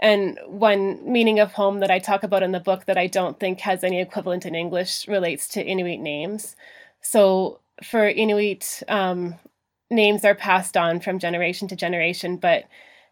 And 0.00 0.38
one 0.46 1.10
meaning 1.10 1.40
of 1.40 1.52
home 1.52 1.80
that 1.80 1.90
I 1.90 1.98
talk 1.98 2.22
about 2.22 2.42
in 2.42 2.52
the 2.52 2.60
book 2.60 2.84
that 2.84 2.98
I 2.98 3.06
don't 3.06 3.40
think 3.40 3.60
has 3.60 3.82
any 3.82 4.00
equivalent 4.00 4.44
in 4.44 4.54
English 4.54 5.08
relates 5.08 5.48
to 5.48 5.64
Inuit 5.64 6.00
names. 6.00 6.56
So 7.00 7.60
for 7.82 8.06
Inuit, 8.06 8.82
um, 8.88 9.36
names 9.90 10.24
are 10.24 10.34
passed 10.34 10.76
on 10.76 11.00
from 11.00 11.18
generation 11.18 11.68
to 11.68 11.76
generation, 11.76 12.36
but 12.36 12.64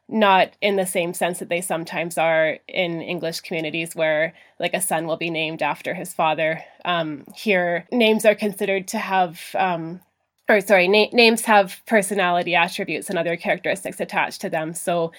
not 0.09 0.53
in 0.61 0.77
the 0.77 0.87
same 0.87 1.13
sense 1.13 1.41
that 1.41 1.49
they 1.49 1.61
sometimes 1.61 2.17
are 2.17 2.59
in 2.69 3.03
English 3.03 3.41
communities 3.41 3.97
where 3.97 4.35
like 4.61 4.75
a 4.75 4.81
son 4.81 5.07
will 5.07 5.17
be 5.17 5.31
named 5.31 5.63
after 5.63 5.95
his 5.95 6.15
father. 6.15 6.63
Um, 6.85 7.25
here, 7.35 7.87
names 7.91 8.25
are 8.25 8.35
considered 8.35 8.87
to 8.89 8.99
have, 8.99 9.41
um, 9.55 10.01
or 10.49 10.61
sorry, 10.61 10.87
na- 10.87 11.11
names 11.13 11.43
have 11.43 11.81
personality 11.87 12.55
attributes 12.55 13.11
and 13.11 13.19
other 13.19 13.37
characteristics 13.37 14.01
attached 14.01 14.41
to 14.43 14.51
them. 14.51 14.75
So, 14.75 15.13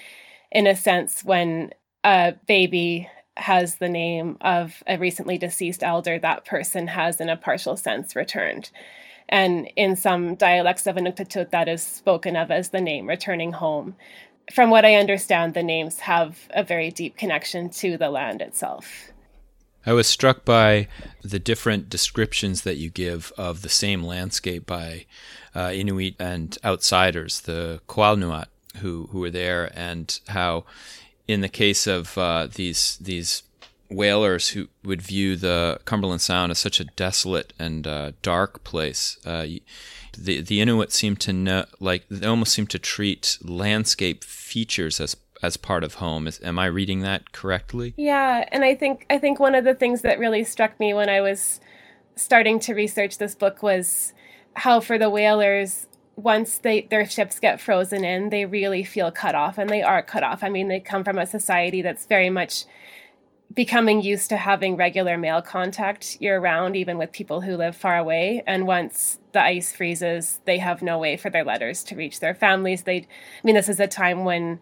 in 0.50 0.66
a 0.66 0.74
sense, 0.74 1.22
when 1.22 1.74
a 2.02 2.34
baby 2.46 3.10
has 3.36 3.76
the 3.76 3.88
name 3.90 4.38
of 4.40 4.82
a 4.86 4.96
recently 4.96 5.36
deceased 5.36 5.82
elder, 5.82 6.18
that 6.18 6.46
person 6.46 6.86
has, 6.88 7.20
in 7.20 7.28
a 7.28 7.36
partial 7.36 7.76
sense, 7.76 8.16
returned. 8.16 8.70
And 9.28 9.70
in 9.76 9.94
some 9.94 10.36
dialects 10.36 10.86
of 10.86 10.96
Inuktitut, 10.96 11.50
that 11.50 11.68
is 11.68 11.82
spoken 11.82 12.34
of 12.34 12.50
as 12.50 12.70
the 12.70 12.80
name 12.80 13.06
returning 13.06 13.52
home 13.52 13.94
from 14.52 14.70
what 14.70 14.84
I 14.84 14.94
understand, 14.94 15.54
the 15.54 15.62
names 15.62 16.00
have 16.00 16.48
a 16.50 16.62
very 16.62 16.90
deep 16.90 17.16
connection 17.16 17.70
to 17.70 17.96
the 17.96 18.10
land 18.10 18.40
itself. 18.40 19.10
I 19.86 19.92
was 19.92 20.06
struck 20.06 20.44
by 20.44 20.88
the 21.22 21.38
different 21.38 21.88
descriptions 21.88 22.62
that 22.62 22.76
you 22.76 22.90
give 22.90 23.32
of 23.38 23.62
the 23.62 23.68
same 23.68 24.02
landscape 24.02 24.66
by 24.66 25.06
uh, 25.54 25.72
Inuit 25.72 26.14
and 26.18 26.58
outsiders, 26.64 27.40
the 27.40 27.80
Qallunaat 27.88 28.48
who 28.78 29.08
who 29.10 29.20
were 29.20 29.30
there, 29.30 29.72
and 29.74 30.20
how, 30.28 30.64
in 31.26 31.40
the 31.40 31.48
case 31.48 31.86
of 31.86 32.18
uh, 32.18 32.48
these 32.52 32.98
these 33.00 33.42
whalers 33.90 34.50
who 34.50 34.68
would 34.84 35.02
view 35.02 35.36
the 35.36 35.80
Cumberland 35.84 36.20
Sound 36.20 36.50
as 36.50 36.58
such 36.58 36.80
a 36.80 36.84
desolate 36.84 37.52
and 37.58 37.86
uh, 37.86 38.12
dark 38.22 38.64
place, 38.64 39.18
uh, 39.24 39.46
the 40.16 40.40
the 40.40 40.60
Inuit 40.60 40.92
seem 40.92 41.16
to 41.16 41.32
know, 41.32 41.64
like 41.80 42.04
they 42.10 42.26
almost 42.26 42.52
seem 42.52 42.66
to 42.68 42.78
treat 42.78 43.38
landscape 43.42 44.24
features 44.24 45.00
as 45.00 45.16
as 45.42 45.56
part 45.56 45.84
of 45.84 45.94
home. 45.94 46.26
Is, 46.26 46.40
am 46.42 46.58
I 46.58 46.66
reading 46.66 47.00
that 47.00 47.32
correctly? 47.32 47.94
Yeah, 47.96 48.44
and 48.50 48.64
I 48.64 48.74
think 48.74 49.06
I 49.10 49.18
think 49.18 49.38
one 49.38 49.54
of 49.54 49.64
the 49.64 49.74
things 49.74 50.02
that 50.02 50.18
really 50.18 50.44
struck 50.44 50.78
me 50.80 50.92
when 50.94 51.08
I 51.08 51.20
was 51.20 51.60
starting 52.16 52.58
to 52.58 52.74
research 52.74 53.18
this 53.18 53.34
book 53.34 53.62
was 53.62 54.12
how 54.54 54.80
for 54.80 54.98
the 54.98 55.08
whalers 55.08 55.86
once 56.16 56.58
they 56.58 56.82
their 56.90 57.08
ships 57.08 57.38
get 57.38 57.60
frozen 57.60 58.04
in, 58.04 58.30
they 58.30 58.44
really 58.44 58.82
feel 58.82 59.12
cut 59.12 59.36
off 59.36 59.56
and 59.56 59.70
they 59.70 59.82
are 59.82 60.02
cut 60.02 60.24
off. 60.24 60.42
I 60.42 60.48
mean, 60.48 60.66
they 60.68 60.80
come 60.80 61.04
from 61.04 61.18
a 61.18 61.26
society 61.26 61.80
that's 61.80 62.06
very 62.06 62.28
much 62.28 62.64
becoming 63.54 64.02
used 64.02 64.28
to 64.28 64.36
having 64.36 64.76
regular 64.76 65.16
mail 65.16 65.40
contact 65.40 66.20
year 66.20 66.38
round, 66.38 66.76
even 66.76 66.98
with 66.98 67.12
people 67.12 67.40
who 67.40 67.56
live 67.56 67.76
far 67.76 67.96
away. 67.96 68.42
And 68.46 68.66
once 68.66 69.18
the 69.32 69.42
ice 69.42 69.72
freezes, 69.72 70.40
they 70.44 70.58
have 70.58 70.82
no 70.82 70.98
way 70.98 71.16
for 71.16 71.30
their 71.30 71.44
letters 71.44 71.82
to 71.84 71.96
reach 71.96 72.20
their 72.20 72.34
families. 72.34 72.82
They, 72.82 72.98
I 72.98 73.06
mean, 73.42 73.54
this 73.54 73.68
is 73.68 73.80
a 73.80 73.86
time 73.86 74.24
when 74.24 74.60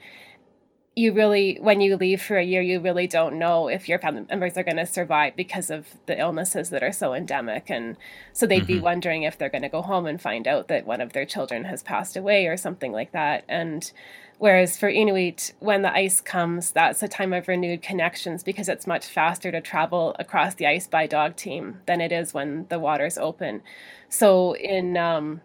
you 0.99 1.13
really, 1.13 1.59
when 1.61 1.83
you 1.83 1.95
leave 1.97 2.23
for 2.23 2.39
a 2.39 2.43
year, 2.43 2.63
you 2.63 2.81
really 2.81 3.07
don't 3.07 3.39
know 3.39 3.69
if 3.69 3.87
your 3.87 3.99
family 3.99 4.25
members 4.31 4.57
are 4.57 4.65
going 4.65 4.79
to 4.79 4.87
survive 4.87 5.37
because 5.37 5.71
of 5.71 5.87
the 6.07 6.19
illnesses 6.19 6.71
that 6.71 6.83
are 6.83 6.91
so 6.93 7.13
endemic. 7.13 7.69
And 7.69 7.99
so 8.33 8.47
they'd 8.47 8.61
mm-hmm. 8.61 8.67
be 8.67 8.81
wondering 8.81 9.23
if 9.23 9.37
they're 9.37 9.51
going 9.51 9.63
to 9.63 9.69
go 9.69 9.83
home 9.83 10.07
and 10.07 10.21
find 10.21 10.49
out 10.49 10.69
that 10.69 10.87
one 10.87 11.03
of 11.03 11.13
their 11.13 11.27
children 11.27 11.65
has 11.65 11.83
passed 11.83 12.17
away 12.17 12.47
or 12.47 12.57
something 12.57 12.93
like 12.93 13.13
that. 13.13 13.45
And 13.47 13.93
Whereas 14.39 14.77
for 14.77 14.89
Inuit, 14.89 15.55
when 15.61 15.81
the 15.81 15.93
ice 15.95 16.21
comes, 16.21 16.71
that's 16.71 17.03
a 17.03 17.09
time 17.09 17.33
of 17.33 17.49
renewed 17.49 17.81
connections 17.81 18.43
because 18.43 18.69
it's 18.69 18.87
much 18.87 19.07
faster 19.07 19.51
to 19.51 19.63
travel 19.63 20.15
across 20.19 20.55
the 20.55 20.67
ice 20.67 20.87
by 20.87 21.07
dog 21.07 21.37
team 21.37 21.81
than 21.87 22.03
it 22.03 22.13
is 22.13 22.35
when 22.35 22.67
the 22.69 22.79
water's 22.79 23.17
open. 23.17 23.63
So 24.11 24.55
in 24.55 24.99
um, 24.99 25.41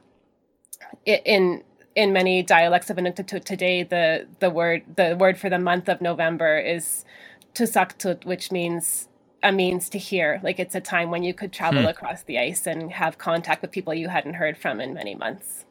in 1.05 1.63
in 1.95 2.13
many 2.13 2.43
dialects 2.43 2.89
of 2.89 2.97
Inuktitut 2.97 3.43
today, 3.43 3.83
the 3.83 4.27
the 4.39 4.49
word 4.49 4.83
the 4.95 5.15
word 5.15 5.37
for 5.37 5.49
the 5.49 5.59
month 5.59 5.89
of 5.89 6.01
November 6.01 6.57
is 6.57 7.05
tusaqtuut, 7.53 8.25
which 8.25 8.51
means 8.51 9.07
a 9.43 9.51
means 9.51 9.89
to 9.89 9.97
hear. 9.97 10.39
Like 10.43 10.59
it's 10.59 10.75
a 10.75 10.81
time 10.81 11.11
when 11.11 11.23
you 11.23 11.33
could 11.33 11.51
travel 11.51 11.81
hmm. 11.81 11.87
across 11.87 12.23
the 12.23 12.39
ice 12.39 12.67
and 12.67 12.91
have 12.93 13.17
contact 13.17 13.61
with 13.61 13.71
people 13.71 13.93
you 13.93 14.09
hadn't 14.09 14.35
heard 14.35 14.57
from 14.57 14.79
in 14.79 14.93
many 14.93 15.15
months. 15.15 15.65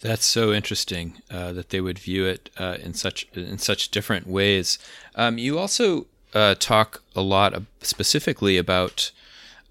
That's 0.00 0.24
so 0.24 0.52
interesting 0.52 1.20
uh, 1.30 1.52
that 1.52 1.70
they 1.70 1.80
would 1.80 1.98
view 1.98 2.24
it 2.24 2.50
uh, 2.56 2.76
in 2.80 2.94
such 2.94 3.26
in 3.34 3.58
such 3.58 3.90
different 3.90 4.26
ways. 4.26 4.78
Um, 5.14 5.38
you 5.38 5.58
also 5.58 6.06
uh, 6.34 6.54
talk 6.58 7.02
a 7.16 7.20
lot 7.20 7.60
specifically 7.80 8.56
about 8.56 9.10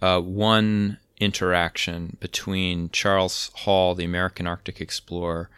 uh, 0.01 0.19
one 0.19 0.99
interaction 1.19 2.17
between 2.19 2.89
Charles 2.91 3.51
Hall, 3.55 3.95
the 3.95 4.05
American 4.05 4.47
Arctic 4.47 4.79
explorer, 4.81 5.49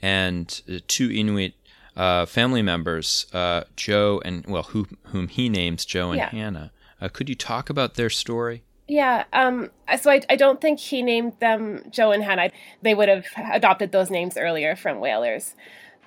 and 0.00 0.62
two 0.86 1.10
Inuit 1.10 1.54
uh, 1.96 2.26
family 2.26 2.62
members, 2.62 3.26
uh, 3.32 3.64
Joe 3.76 4.22
and 4.24 4.46
well, 4.46 4.62
who, 4.64 4.86
whom 5.04 5.28
he 5.28 5.48
names 5.48 5.84
Joe 5.84 6.10
and 6.10 6.18
yeah. 6.18 6.30
Hannah. 6.30 6.70
could 7.12 7.28
you 7.28 7.34
talk 7.34 7.68
about 7.68 7.94
their 7.94 8.10
story? 8.10 8.62
Yeah. 8.86 9.24
Um, 9.34 9.70
so 10.00 10.10
I, 10.10 10.22
I 10.30 10.36
don't 10.36 10.60
think 10.60 10.78
he 10.80 11.02
named 11.02 11.34
them 11.40 11.82
Joe 11.90 12.10
and 12.10 12.22
Hannah. 12.22 12.50
They 12.80 12.94
would 12.94 13.08
have 13.08 13.26
adopted 13.52 13.92
those 13.92 14.10
names 14.10 14.36
earlier 14.36 14.76
from 14.76 15.00
whalers. 15.00 15.54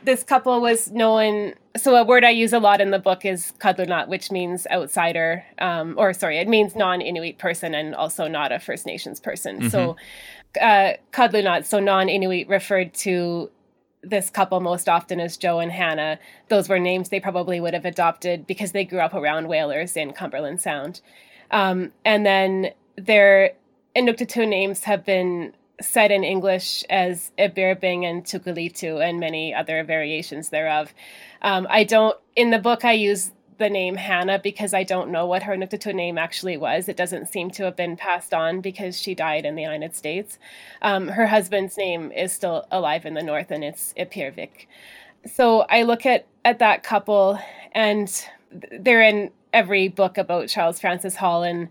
This 0.03 0.23
couple 0.23 0.59
was 0.61 0.91
known. 0.91 1.53
So 1.77 1.95
a 1.95 2.03
word 2.03 2.23
I 2.23 2.31
use 2.31 2.53
a 2.53 2.59
lot 2.59 2.81
in 2.81 2.91
the 2.91 2.99
book 2.99 3.23
is 3.23 3.53
kadlunat, 3.59 4.07
which 4.07 4.31
means 4.31 4.67
outsider, 4.71 5.45
um, 5.59 5.95
or 5.97 6.13
sorry, 6.13 6.37
it 6.37 6.47
means 6.47 6.75
non-Inuit 6.75 7.37
person 7.37 7.73
and 7.75 7.95
also 7.95 8.27
not 8.27 8.51
a 8.51 8.59
First 8.59 8.85
Nations 8.85 9.19
person. 9.19 9.59
Mm-hmm. 9.59 9.69
So 9.69 9.95
uh, 10.59 10.93
kadlunat, 11.11 11.65
so 11.65 11.79
non-Inuit, 11.79 12.47
referred 12.47 12.93
to 12.95 13.49
this 14.03 14.29
couple 14.29 14.59
most 14.59 14.89
often 14.89 15.19
as 15.19 15.37
Joe 15.37 15.59
and 15.59 15.71
Hannah. 15.71 16.19
Those 16.49 16.67
were 16.67 16.79
names 16.79 17.09
they 17.09 17.19
probably 17.19 17.59
would 17.59 17.73
have 17.73 17.85
adopted 17.85 18.47
because 18.47 18.71
they 18.71 18.83
grew 18.83 18.99
up 18.99 19.13
around 19.13 19.47
whalers 19.47 19.95
in 19.95 20.11
Cumberland 20.13 20.59
Sound. 20.59 21.01
Um, 21.51 21.91
and 22.03 22.25
then 22.25 22.71
their 22.95 23.51
Inuktitut 23.95 24.47
names 24.47 24.85
have 24.85 25.05
been 25.05 25.53
said 25.81 26.11
in 26.11 26.23
English 26.23 26.83
as 26.89 27.31
Ebierbing 27.37 28.05
and 28.05 28.23
Tookoolito 28.23 29.03
and 29.03 29.19
many 29.19 29.53
other 29.53 29.83
variations 29.83 30.49
thereof. 30.49 30.93
Um, 31.41 31.67
I 31.69 31.83
don't, 31.83 32.17
in 32.35 32.51
the 32.51 32.59
book, 32.59 32.85
I 32.85 32.93
use 32.93 33.31
the 33.57 33.69
name 33.69 33.95
Hannah 33.95 34.39
because 34.39 34.73
I 34.73 34.83
don't 34.83 35.11
know 35.11 35.25
what 35.25 35.43
her 35.43 35.55
Inuktitut 35.55 35.93
name 35.93 36.17
actually 36.17 36.57
was. 36.57 36.89
It 36.89 36.97
doesn't 36.97 37.29
seem 37.29 37.51
to 37.51 37.63
have 37.65 37.75
been 37.75 37.95
passed 37.95 38.33
on 38.33 38.61
because 38.61 38.99
she 38.99 39.13
died 39.13 39.45
in 39.45 39.55
the 39.55 39.61
United 39.61 39.95
States. 39.95 40.39
Um, 40.81 41.09
her 41.09 41.27
husband's 41.27 41.77
name 41.77 42.11
is 42.11 42.31
still 42.31 42.67
alive 42.71 43.05
in 43.05 43.13
the 43.13 43.23
North 43.23 43.51
and 43.51 43.63
it's 43.63 43.93
Ipirvik. 43.97 44.67
So 45.31 45.61
I 45.69 45.83
look 45.83 46.05
at, 46.05 46.25
at 46.43 46.59
that 46.59 46.81
couple 46.81 47.39
and 47.73 48.25
they're 48.51 49.03
in 49.03 49.31
every 49.53 49.87
book 49.87 50.17
about 50.17 50.47
Charles 50.47 50.79
Francis 50.79 51.15
Hall, 51.15 51.43
and 51.43 51.69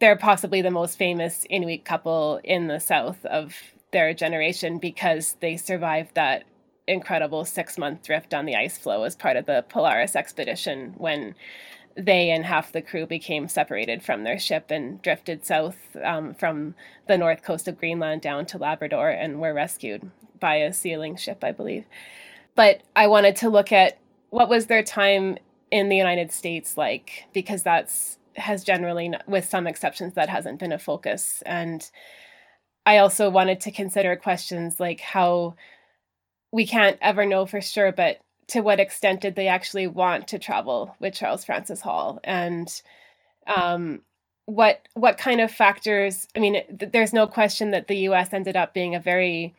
they're 0.00 0.16
possibly 0.16 0.62
the 0.62 0.70
most 0.70 0.98
famous 0.98 1.46
Inuit 1.50 1.84
couple 1.84 2.40
in 2.44 2.68
the 2.68 2.80
South 2.80 3.24
of 3.26 3.54
their 3.92 4.12
generation 4.14 4.78
because 4.78 5.36
they 5.40 5.56
survived 5.56 6.14
that 6.14 6.44
incredible 6.86 7.44
six 7.44 7.78
month 7.78 8.02
drift 8.02 8.34
on 8.34 8.44
the 8.44 8.56
ice 8.56 8.76
floe 8.76 9.04
as 9.04 9.16
part 9.16 9.36
of 9.36 9.46
the 9.46 9.64
Polaris 9.68 10.16
expedition 10.16 10.94
when 10.98 11.34
they 11.96 12.30
and 12.30 12.44
half 12.44 12.72
the 12.72 12.82
crew 12.82 13.06
became 13.06 13.46
separated 13.46 14.02
from 14.02 14.24
their 14.24 14.38
ship 14.38 14.70
and 14.70 15.00
drifted 15.00 15.44
south 15.44 15.76
um, 16.02 16.34
from 16.34 16.74
the 17.06 17.16
north 17.16 17.42
coast 17.42 17.68
of 17.68 17.78
Greenland 17.78 18.20
down 18.20 18.44
to 18.46 18.58
Labrador 18.58 19.10
and 19.10 19.40
were 19.40 19.54
rescued 19.54 20.10
by 20.40 20.56
a 20.56 20.72
sealing 20.72 21.16
ship, 21.16 21.44
I 21.44 21.52
believe. 21.52 21.84
But 22.56 22.82
I 22.96 23.06
wanted 23.06 23.36
to 23.36 23.48
look 23.48 23.70
at 23.72 23.98
what 24.30 24.48
was 24.48 24.66
their 24.66 24.82
time 24.82 25.38
in 25.70 25.88
the 25.88 25.96
United 25.96 26.32
States 26.32 26.76
like 26.76 27.24
because 27.32 27.62
that's 27.62 28.18
has 28.36 28.64
generally 28.64 29.12
with 29.26 29.44
some 29.48 29.66
exceptions 29.66 30.14
that 30.14 30.28
hasn't 30.28 30.58
been 30.58 30.72
a 30.72 30.78
focus. 30.78 31.42
And 31.46 31.88
I 32.86 32.98
also 32.98 33.30
wanted 33.30 33.60
to 33.62 33.70
consider 33.70 34.16
questions 34.16 34.78
like 34.78 35.00
how 35.00 35.54
we 36.52 36.66
can't 36.66 36.98
ever 37.00 37.26
know 37.26 37.46
for 37.46 37.60
sure 37.60 37.92
but 37.92 38.18
to 38.48 38.60
what 38.60 38.80
extent 38.80 39.20
did 39.20 39.36
they 39.36 39.48
actually 39.48 39.86
want 39.86 40.28
to 40.28 40.38
travel 40.38 40.94
with 41.00 41.14
Charles 41.14 41.44
Francis 41.44 41.80
Hall? 41.80 42.20
And 42.22 42.68
um, 43.46 44.02
what 44.46 44.86
what 44.94 45.16
kind 45.16 45.40
of 45.40 45.50
factors 45.50 46.28
I 46.36 46.38
mean 46.38 46.62
th- 46.78 46.92
there's 46.92 47.12
no 47.12 47.26
question 47.26 47.70
that 47.70 47.88
the 47.88 47.96
US 48.08 48.32
ended 48.32 48.56
up 48.56 48.74
being 48.74 48.94
a 48.94 49.00
very 49.00 49.54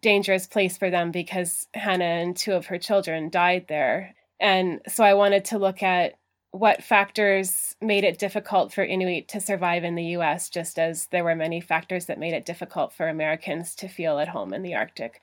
dangerous 0.00 0.46
place 0.46 0.78
for 0.78 0.90
them 0.90 1.10
because 1.10 1.66
Hannah 1.74 2.04
and 2.04 2.36
two 2.36 2.52
of 2.52 2.66
her 2.66 2.78
children 2.78 3.30
died 3.30 3.66
there. 3.68 4.14
And 4.40 4.80
so 4.86 5.02
I 5.02 5.14
wanted 5.14 5.44
to 5.46 5.58
look 5.58 5.82
at 5.82 6.17
what 6.50 6.82
factors 6.82 7.76
made 7.80 8.04
it 8.04 8.18
difficult 8.18 8.72
for 8.72 8.82
Inuit 8.82 9.28
to 9.28 9.40
survive 9.40 9.84
in 9.84 9.94
the 9.94 10.16
US, 10.16 10.48
just 10.48 10.78
as 10.78 11.06
there 11.06 11.24
were 11.24 11.34
many 11.34 11.60
factors 11.60 12.06
that 12.06 12.18
made 12.18 12.34
it 12.34 12.46
difficult 12.46 12.92
for 12.92 13.08
Americans 13.08 13.74
to 13.76 13.88
feel 13.88 14.18
at 14.18 14.28
home 14.28 14.54
in 14.54 14.62
the 14.62 14.74
Arctic. 14.74 15.20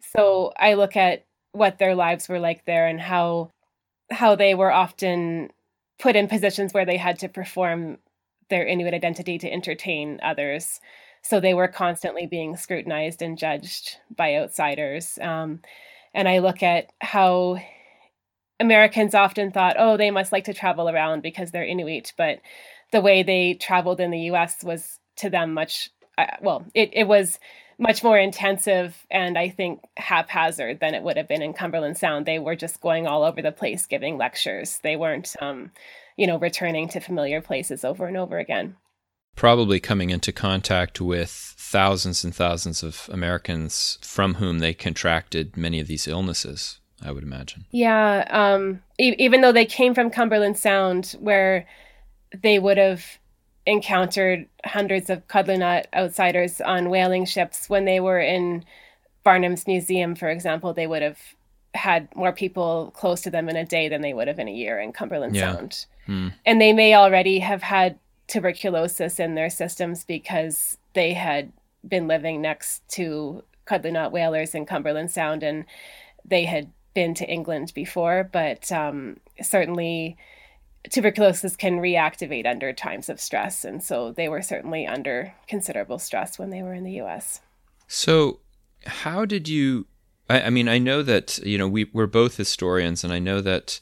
So 0.00 0.52
I 0.56 0.74
look 0.74 0.96
at 0.96 1.24
what 1.52 1.78
their 1.78 1.94
lives 1.94 2.28
were 2.28 2.40
like 2.40 2.64
there 2.64 2.86
and 2.86 3.00
how 3.00 3.50
how 4.10 4.34
they 4.34 4.54
were 4.54 4.72
often 4.72 5.50
put 6.00 6.16
in 6.16 6.26
positions 6.26 6.74
where 6.74 6.86
they 6.86 6.96
had 6.96 7.18
to 7.20 7.28
perform 7.28 7.98
their 8.48 8.66
Inuit 8.66 8.94
identity 8.94 9.38
to 9.38 9.52
entertain 9.52 10.18
others. 10.22 10.80
So 11.22 11.38
they 11.38 11.54
were 11.54 11.68
constantly 11.68 12.26
being 12.26 12.56
scrutinized 12.56 13.22
and 13.22 13.38
judged 13.38 13.98
by 14.14 14.34
outsiders. 14.34 15.18
Um, 15.20 15.60
and 16.12 16.28
I 16.28 16.38
look 16.38 16.62
at 16.62 16.92
how 17.00 17.58
Americans 18.60 19.14
often 19.14 19.50
thought, 19.50 19.76
oh, 19.78 19.96
they 19.96 20.10
must 20.10 20.30
like 20.30 20.44
to 20.44 20.54
travel 20.54 20.88
around 20.88 21.22
because 21.22 21.50
they're 21.50 21.64
Inuit, 21.64 22.12
but 22.16 22.40
the 22.92 23.00
way 23.00 23.22
they 23.22 23.54
traveled 23.54 24.00
in 24.00 24.10
the 24.10 24.30
US 24.32 24.62
was 24.62 25.00
to 25.16 25.30
them 25.30 25.54
much, 25.54 25.90
uh, 26.18 26.26
well, 26.42 26.66
it, 26.74 26.90
it 26.92 27.08
was 27.08 27.38
much 27.78 28.04
more 28.04 28.18
intensive 28.18 29.06
and 29.10 29.38
I 29.38 29.48
think 29.48 29.80
haphazard 29.96 30.80
than 30.80 30.94
it 30.94 31.02
would 31.02 31.16
have 31.16 31.26
been 31.26 31.40
in 31.40 31.54
Cumberland 31.54 31.96
Sound. 31.96 32.26
They 32.26 32.38
were 32.38 32.54
just 32.54 32.82
going 32.82 33.06
all 33.06 33.24
over 33.24 33.40
the 33.40 33.52
place 33.52 33.86
giving 33.86 34.18
lectures. 34.18 34.78
They 34.82 34.96
weren't, 34.96 35.34
um, 35.40 35.72
you 36.16 36.26
know, 36.26 36.38
returning 36.38 36.88
to 36.90 37.00
familiar 37.00 37.40
places 37.40 37.84
over 37.84 38.06
and 38.06 38.18
over 38.18 38.38
again. 38.38 38.76
Probably 39.36 39.80
coming 39.80 40.10
into 40.10 40.32
contact 40.32 41.00
with 41.00 41.30
thousands 41.30 42.24
and 42.24 42.34
thousands 42.34 42.82
of 42.82 43.08
Americans 43.10 43.96
from 44.02 44.34
whom 44.34 44.58
they 44.58 44.74
contracted 44.74 45.56
many 45.56 45.80
of 45.80 45.86
these 45.86 46.06
illnesses. 46.06 46.79
I 47.02 47.12
would 47.12 47.22
imagine. 47.22 47.64
Yeah. 47.70 48.26
Um, 48.30 48.82
e- 48.98 49.16
even 49.18 49.40
though 49.40 49.52
they 49.52 49.66
came 49.66 49.94
from 49.94 50.10
Cumberland 50.10 50.58
Sound, 50.58 51.16
where 51.20 51.66
they 52.42 52.58
would 52.58 52.78
have 52.78 53.04
encountered 53.66 54.46
hundreds 54.64 55.10
of 55.10 55.26
Kudlunat 55.28 55.86
outsiders 55.94 56.60
on 56.60 56.90
whaling 56.90 57.24
ships 57.24 57.68
when 57.68 57.84
they 57.84 58.00
were 58.00 58.20
in 58.20 58.64
Barnum's 59.24 59.66
museum, 59.66 60.14
for 60.14 60.28
example, 60.28 60.72
they 60.72 60.86
would 60.86 61.02
have 61.02 61.18
had 61.74 62.08
more 62.16 62.32
people 62.32 62.92
close 62.96 63.20
to 63.22 63.30
them 63.30 63.48
in 63.48 63.56
a 63.56 63.64
day 63.64 63.88
than 63.88 64.02
they 64.02 64.12
would 64.12 64.28
have 64.28 64.38
in 64.38 64.48
a 64.48 64.52
year 64.52 64.80
in 64.80 64.92
Cumberland 64.92 65.36
yeah. 65.36 65.54
Sound. 65.54 65.86
Hmm. 66.06 66.28
And 66.44 66.60
they 66.60 66.72
may 66.72 66.94
already 66.94 67.38
have 67.38 67.62
had 67.62 67.98
tuberculosis 68.26 69.20
in 69.20 69.34
their 69.34 69.50
systems 69.50 70.04
because 70.04 70.78
they 70.94 71.12
had 71.12 71.52
been 71.86 72.08
living 72.08 72.40
next 72.40 72.86
to 72.88 73.42
Kudlunat 73.66 74.10
whalers 74.10 74.54
in 74.54 74.66
Cumberland 74.66 75.10
Sound 75.10 75.42
and 75.42 75.64
they 76.24 76.44
had 76.44 76.70
been 76.94 77.14
to 77.14 77.28
England 77.28 77.72
before, 77.74 78.28
but 78.32 78.70
um, 78.72 79.18
certainly 79.42 80.16
tuberculosis 80.88 81.56
can 81.56 81.78
reactivate 81.78 82.46
under 82.46 82.72
times 82.72 83.08
of 83.08 83.20
stress. 83.20 83.64
And 83.64 83.82
so 83.82 84.12
they 84.12 84.28
were 84.28 84.42
certainly 84.42 84.86
under 84.86 85.34
considerable 85.46 85.98
stress 85.98 86.38
when 86.38 86.50
they 86.50 86.62
were 86.62 86.74
in 86.74 86.84
the 86.84 87.00
US. 87.02 87.40
So, 87.86 88.40
how 88.86 89.24
did 89.24 89.48
you? 89.48 89.86
I, 90.28 90.42
I 90.42 90.50
mean, 90.50 90.68
I 90.68 90.78
know 90.78 91.02
that, 91.02 91.38
you 91.38 91.58
know, 91.58 91.68
we, 91.68 91.90
we're 91.92 92.06
both 92.06 92.36
historians, 92.36 93.04
and 93.04 93.12
I 93.12 93.18
know 93.18 93.40
that 93.40 93.80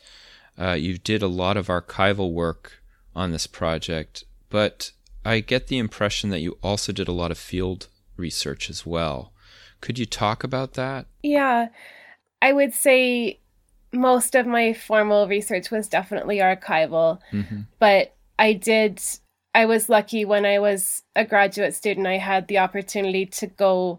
uh, 0.59 0.72
you 0.72 0.98
did 0.98 1.22
a 1.22 1.28
lot 1.28 1.56
of 1.56 1.68
archival 1.68 2.33
work 2.33 2.83
on 3.14 3.30
this 3.30 3.46
project, 3.46 4.24
but 4.48 4.92
I 5.24 5.40
get 5.40 5.66
the 5.66 5.78
impression 5.78 6.30
that 6.30 6.40
you 6.40 6.59
also 6.62 6.92
did 6.92 7.06
a 7.06 7.12
lot 7.12 7.30
of 7.30 7.38
field 7.38 7.88
research 8.16 8.70
as 8.70 8.85
well. 8.87 9.33
Could 9.80 9.98
you 9.98 10.06
talk 10.06 10.42
about 10.42 10.74
that? 10.74 11.06
Yeah. 11.22 11.68
I 12.40 12.53
would 12.53 12.74
say 12.74 13.40
most 13.92 14.35
of 14.35 14.46
my 14.46 14.72
formal 14.72 15.29
research 15.29 15.70
was 15.70 15.88
definitely 15.88 16.38
archival, 16.38 17.18
mm-hmm. 17.33 17.61
but 17.79 18.14
I 18.38 18.53
did. 18.53 19.01
I 19.55 19.64
was 19.64 19.88
lucky 19.88 20.24
when 20.24 20.44
I 20.44 20.59
was 20.59 21.03
a 21.16 21.24
graduate 21.24 21.74
student. 21.74 22.07
I 22.07 22.18
had 22.18 22.48
the 22.48 22.59
opportunity 22.59 23.27
to 23.27 23.46
go 23.46 23.98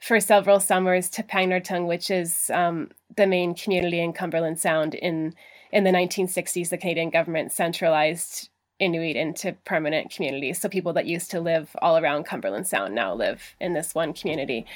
for 0.00 0.20
several 0.20 0.60
summers 0.60 1.08
to 1.10 1.22
Pangnirtung, 1.22 1.86
which 1.86 2.10
is 2.10 2.50
um, 2.52 2.90
the 3.16 3.26
main 3.26 3.54
community 3.54 4.00
in 4.00 4.12
Cumberland 4.12 4.58
Sound. 4.58 4.94
In 4.94 5.34
in 5.72 5.84
the 5.84 5.90
1960s, 5.90 6.68
the 6.70 6.78
Canadian 6.78 7.10
government 7.10 7.52
centralized 7.52 8.48
Inuit 8.80 9.14
into 9.14 9.52
permanent 9.64 10.10
communities. 10.10 10.60
So 10.60 10.68
people 10.68 10.92
that 10.94 11.06
used 11.06 11.30
to 11.32 11.40
live 11.40 11.76
all 11.82 11.98
around 11.98 12.24
Cumberland 12.24 12.66
Sound 12.66 12.94
now 12.94 13.14
live 13.14 13.54
in 13.60 13.74
this 13.74 13.94
one 13.94 14.12
community. 14.12 14.66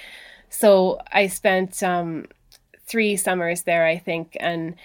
So 0.50 1.00
I 1.10 1.26
spent 1.26 1.82
um, 1.82 2.26
three 2.86 3.16
summers 3.16 3.62
there, 3.62 3.86
I 3.86 3.98
think. 3.98 4.36
And 4.40 4.76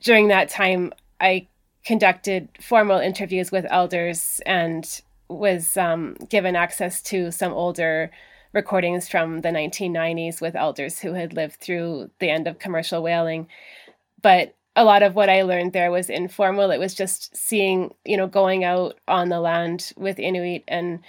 during 0.00 0.28
that 0.28 0.48
time, 0.48 0.92
I 1.20 1.48
conducted 1.84 2.48
formal 2.60 2.98
interviews 2.98 3.50
with 3.50 3.66
elders 3.70 4.40
and 4.46 5.00
was 5.28 5.76
um, 5.76 6.14
given 6.28 6.56
access 6.56 7.02
to 7.02 7.30
some 7.30 7.52
older 7.52 8.10
recordings 8.52 9.08
from 9.08 9.42
the 9.42 9.50
1990s 9.50 10.40
with 10.40 10.56
elders 10.56 10.98
who 10.98 11.12
had 11.14 11.34
lived 11.34 11.60
through 11.60 12.10
the 12.18 12.30
end 12.30 12.46
of 12.46 12.58
commercial 12.58 13.02
whaling. 13.02 13.46
But 14.22 14.54
a 14.74 14.84
lot 14.84 15.02
of 15.02 15.14
what 15.14 15.28
I 15.28 15.42
learned 15.42 15.72
there 15.72 15.90
was 15.90 16.08
informal. 16.08 16.70
It 16.70 16.78
was 16.78 16.94
just 16.94 17.36
seeing, 17.36 17.94
you 18.04 18.16
know, 18.16 18.26
going 18.26 18.64
out 18.64 18.98
on 19.06 19.28
the 19.28 19.40
land 19.40 19.92
with 19.96 20.18
Inuit 20.18 20.64
and 20.68 21.00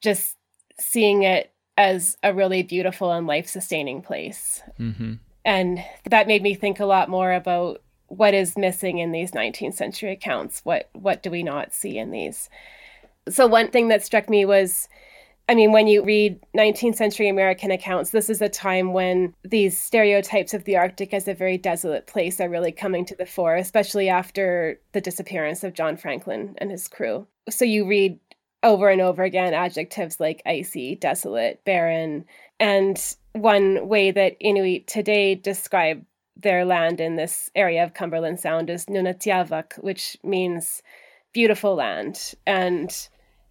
just 0.00 0.36
seeing 0.78 1.22
it 1.22 1.52
as 1.76 2.16
a 2.22 2.32
really 2.32 2.62
beautiful 2.62 3.10
and 3.10 3.26
life 3.26 3.48
sustaining 3.48 4.02
place. 4.02 4.62
Mm-hmm. 4.78 5.14
And 5.44 5.82
that 6.08 6.26
made 6.26 6.42
me 6.42 6.54
think 6.54 6.80
a 6.80 6.86
lot 6.86 7.08
more 7.08 7.32
about 7.32 7.82
what 8.08 8.34
is 8.34 8.56
missing 8.56 8.98
in 8.98 9.12
these 9.12 9.32
19th 9.32 9.74
century 9.74 10.12
accounts. 10.12 10.60
What 10.64 10.90
what 10.92 11.22
do 11.22 11.30
we 11.30 11.42
not 11.42 11.72
see 11.72 11.96
in 11.96 12.10
these? 12.10 12.50
So 13.28 13.46
one 13.46 13.68
thing 13.68 13.88
that 13.88 14.04
struck 14.04 14.28
me 14.28 14.44
was 14.44 14.88
I 15.50 15.54
mean, 15.56 15.72
when 15.72 15.88
you 15.88 16.04
read 16.04 16.38
19th 16.56 16.94
century 16.94 17.28
American 17.28 17.72
accounts, 17.72 18.10
this 18.10 18.30
is 18.30 18.40
a 18.40 18.48
time 18.48 18.92
when 18.92 19.34
these 19.42 19.76
stereotypes 19.76 20.54
of 20.54 20.62
the 20.62 20.76
Arctic 20.76 21.12
as 21.12 21.26
a 21.26 21.34
very 21.34 21.58
desolate 21.58 22.06
place 22.06 22.40
are 22.40 22.48
really 22.48 22.70
coming 22.70 23.04
to 23.06 23.16
the 23.16 23.26
fore, 23.26 23.56
especially 23.56 24.08
after 24.08 24.78
the 24.92 25.00
disappearance 25.00 25.64
of 25.64 25.74
John 25.74 25.96
Franklin 25.96 26.54
and 26.58 26.70
his 26.70 26.86
crew. 26.86 27.26
So 27.48 27.64
you 27.64 27.84
read 27.84 28.20
over 28.62 28.88
and 28.88 29.00
over 29.00 29.22
again 29.22 29.54
adjectives 29.54 30.20
like 30.20 30.42
icy, 30.46 30.94
desolate, 30.96 31.64
barren, 31.64 32.24
and 32.58 33.16
one 33.32 33.88
way 33.88 34.10
that 34.10 34.36
Inuit 34.40 34.86
today 34.86 35.34
describe 35.34 36.04
their 36.36 36.64
land 36.64 37.00
in 37.00 37.16
this 37.16 37.50
area 37.54 37.84
of 37.84 37.94
Cumberland 37.94 38.40
Sound 38.40 38.70
is 38.70 38.86
Nunatiavak, 38.86 39.82
which 39.82 40.16
means 40.22 40.82
beautiful 41.32 41.74
land. 41.74 42.34
And 42.46 42.90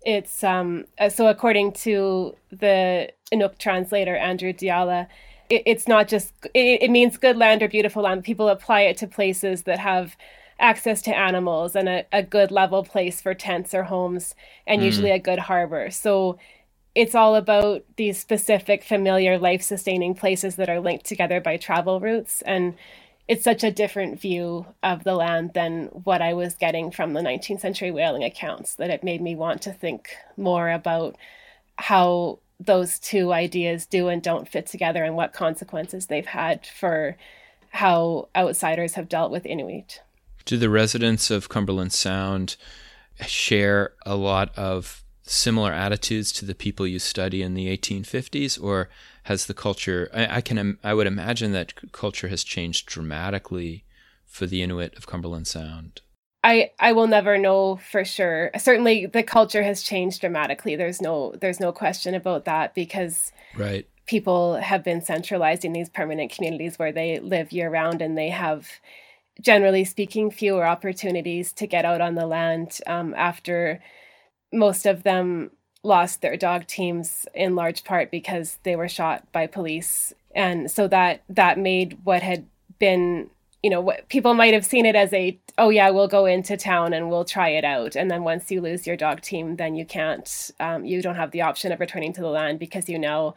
it's 0.05 0.43
um, 0.43 0.85
uh, 0.99 1.09
so 1.09 1.27
according 1.27 1.73
to 1.73 2.35
the 2.51 3.11
Inuk 3.33 3.57
translator 3.57 4.15
Andrew 4.15 4.53
Dialla, 4.53 5.07
it, 5.49 5.63
it's 5.65 5.87
not 5.87 6.07
just 6.07 6.33
it, 6.53 6.83
it 6.83 6.91
means 6.91 7.17
good 7.17 7.37
land 7.37 7.61
or 7.61 7.67
beautiful 7.67 8.03
land. 8.03 8.23
People 8.23 8.49
apply 8.49 8.81
it 8.81 8.97
to 8.97 9.07
places 9.07 9.63
that 9.63 9.79
have 9.79 10.15
access 10.59 11.01
to 11.03 11.17
animals 11.17 11.75
and 11.75 11.87
a, 11.87 12.05
a 12.11 12.21
good 12.21 12.51
level 12.51 12.83
place 12.83 13.21
for 13.21 13.33
tents 13.33 13.73
or 13.73 13.83
homes 13.83 14.35
and 14.67 14.81
mm. 14.81 14.85
usually 14.85 15.11
a 15.11 15.19
good 15.19 15.39
harbor. 15.39 15.89
So 15.89 16.37
it's 16.95 17.15
all 17.15 17.35
about 17.35 17.83
these 17.95 18.19
specific 18.19 18.83
familiar 18.83 19.37
life 19.37 19.61
sustaining 19.61 20.15
places 20.15 20.55
that 20.57 20.69
are 20.69 20.79
linked 20.79 21.05
together 21.05 21.39
by 21.39 21.57
travel 21.57 21.99
routes 21.99 22.41
and 22.43 22.75
it's 23.27 23.43
such 23.43 23.63
a 23.63 23.71
different 23.71 24.19
view 24.19 24.65
of 24.81 25.03
the 25.03 25.13
land 25.13 25.51
than 25.53 25.85
what 26.03 26.19
I 26.19 26.33
was 26.33 26.55
getting 26.55 26.89
from 26.89 27.13
the 27.13 27.21
19th 27.21 27.59
century 27.59 27.91
whaling 27.91 28.23
accounts 28.23 28.73
that 28.75 28.89
it 28.89 29.03
made 29.03 29.21
me 29.21 29.35
want 29.35 29.61
to 29.61 29.71
think 29.71 30.09
more 30.35 30.71
about 30.71 31.15
how 31.77 32.39
those 32.59 32.97
two 32.97 33.31
ideas 33.31 33.85
do 33.85 34.07
and 34.07 34.21
don't 34.21 34.49
fit 34.49 34.65
together 34.65 35.03
and 35.03 35.15
what 35.15 35.31
consequences 35.31 36.07
they've 36.07 36.25
had 36.25 36.65
for 36.65 37.15
how 37.69 38.27
outsiders 38.35 38.95
have 38.95 39.07
dealt 39.07 39.31
with 39.31 39.45
Inuit. 39.45 40.01
Do 40.49 40.57
the 40.57 40.67
residents 40.67 41.29
of 41.29 41.47
Cumberland 41.47 41.93
Sound 41.93 42.55
share 43.27 43.93
a 44.03 44.15
lot 44.15 44.51
of 44.57 45.03
similar 45.21 45.71
attitudes 45.71 46.31
to 46.31 46.43
the 46.43 46.55
people 46.55 46.88
you 46.88 46.97
study 46.97 47.43
in 47.43 47.53
the 47.53 47.67
1850s, 47.67 48.59
or 48.59 48.89
has 49.25 49.45
the 49.45 49.53
culture? 49.53 50.09
I, 50.12 50.38
I 50.38 50.41
can 50.41 50.79
I 50.83 50.95
would 50.95 51.05
imagine 51.05 51.51
that 51.51 51.91
culture 51.91 52.29
has 52.29 52.43
changed 52.43 52.88
dramatically 52.88 53.85
for 54.25 54.47
the 54.47 54.63
Inuit 54.63 54.97
of 54.97 55.05
Cumberland 55.05 55.45
Sound. 55.45 56.01
I 56.43 56.71
I 56.79 56.93
will 56.93 57.05
never 57.05 57.38
know 57.38 57.75
for 57.91 58.03
sure. 58.03 58.49
Certainly 58.57 59.05
the 59.05 59.21
culture 59.21 59.62
has 59.62 59.83
changed 59.83 60.21
dramatically. 60.21 60.75
There's 60.75 60.99
no 60.99 61.35
there's 61.39 61.59
no 61.59 61.71
question 61.71 62.15
about 62.15 62.45
that 62.45 62.73
because 62.73 63.31
right. 63.55 63.88
people 64.07 64.55
have 64.55 64.83
been 64.83 65.03
centralized 65.03 65.63
in 65.63 65.73
these 65.73 65.89
permanent 65.89 66.31
communities 66.31 66.79
where 66.79 66.91
they 66.91 67.19
live 67.19 67.51
year 67.51 67.69
round 67.69 68.01
and 68.01 68.17
they 68.17 68.29
have 68.29 68.67
generally 69.39 69.86
speaking 69.86 70.32
fewer 70.32 70.65
opportunities 70.65 71.54
to 71.54 71.67
get 71.67 71.86
out 71.86 72.02
on 72.02 72.15
the 72.15 72.25
land 72.25 72.80
um, 72.88 73.13
after 73.15 73.82
most 74.52 74.86
of 74.86 75.04
them 75.04 75.52
lost 75.84 76.21
their 76.21 76.36
dog 76.36 76.67
teams 76.67 77.25
in 77.34 77.56
large 77.56 77.84
part 77.84 78.12
because 78.12 78.60
they 78.63 78.75
were 78.75 78.89
shot 78.89 79.32
by 79.32 79.47
police. 79.47 80.13
And 80.36 80.69
so 80.69 80.88
that 80.89 81.23
that 81.30 81.58
made 81.58 81.97
what 82.04 82.21
had 82.21 82.45
been 82.80 83.30
you 83.63 83.69
know 83.69 83.82
what 83.82 84.08
people 84.08 84.34
might 84.34 84.54
have 84.54 84.65
seen 84.65 84.86
it 84.86 84.95
as 84.95 85.12
a 85.12 85.38
oh 85.58 85.69
yeah 85.69 85.89
we'll 85.89 86.08
go 86.08 86.25
into 86.25 86.56
town 86.56 86.93
and 86.93 87.10
we'll 87.10 87.25
try 87.25 87.49
it 87.49 87.63
out. 87.63 87.95
And 87.95 88.12
then 88.12 88.23
once 88.23 88.52
you 88.52 88.62
lose 88.62 88.86
your 88.86 88.97
dog 88.97 89.21
team 89.21 89.56
then 89.56 89.75
you 89.75 89.86
can't 89.86 90.52
um, 90.60 90.86
you 90.86 91.02
don't 91.02 91.15
have 91.15 91.32
the 91.32 91.41
option 91.41 91.71
of 91.71 91.80
returning 91.80 92.13
to 92.13 92.21
the 92.21 92.28
land 92.28 92.60
because 92.60 92.89
you 92.89 92.99
now 92.99 93.36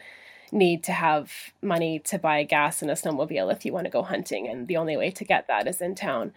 need 0.53 0.85
to 0.85 0.93
have 0.93 1.33
money 1.63 1.99
to 1.99 2.19
buy 2.19 2.43
gas 2.43 2.83
and 2.83 2.91
a 2.91 2.95
snowmobile 2.95 3.53
if 3.53 3.65
you 3.65 3.73
want 3.73 3.87
to 3.87 3.91
go 3.91 4.03
hunting 4.03 4.47
and 4.47 4.69
the 4.69 4.77
only 4.77 4.97
way 4.97 5.11
to 5.11 5.25
get 5.25 5.47
that 5.49 5.67
is 5.67 5.81
in 5.81 5.95
town. 5.95 6.33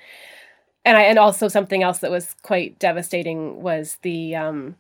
And 0.83 0.97
i 0.97 1.01
and 1.01 1.19
also 1.19 1.47
something 1.47 1.83
else 1.83 1.99
that 1.99 2.11
was 2.11 2.35
quite 2.41 2.79
devastating 2.79 3.61
was 3.61 3.97
the 4.01 4.35
um, 4.35 4.75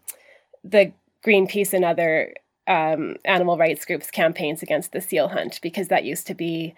the 0.63 0.93
greenpeace 1.25 1.73
and 1.73 1.83
other 1.83 2.33
um, 2.67 3.17
animal 3.25 3.57
rights 3.57 3.85
groups 3.85 4.09
campaigns 4.09 4.63
against 4.63 4.91
the 4.91 5.01
seal 5.01 5.29
hunt 5.29 5.59
because 5.61 5.87
that 5.89 6.05
used 6.05 6.27
to 6.27 6.33
be 6.33 6.73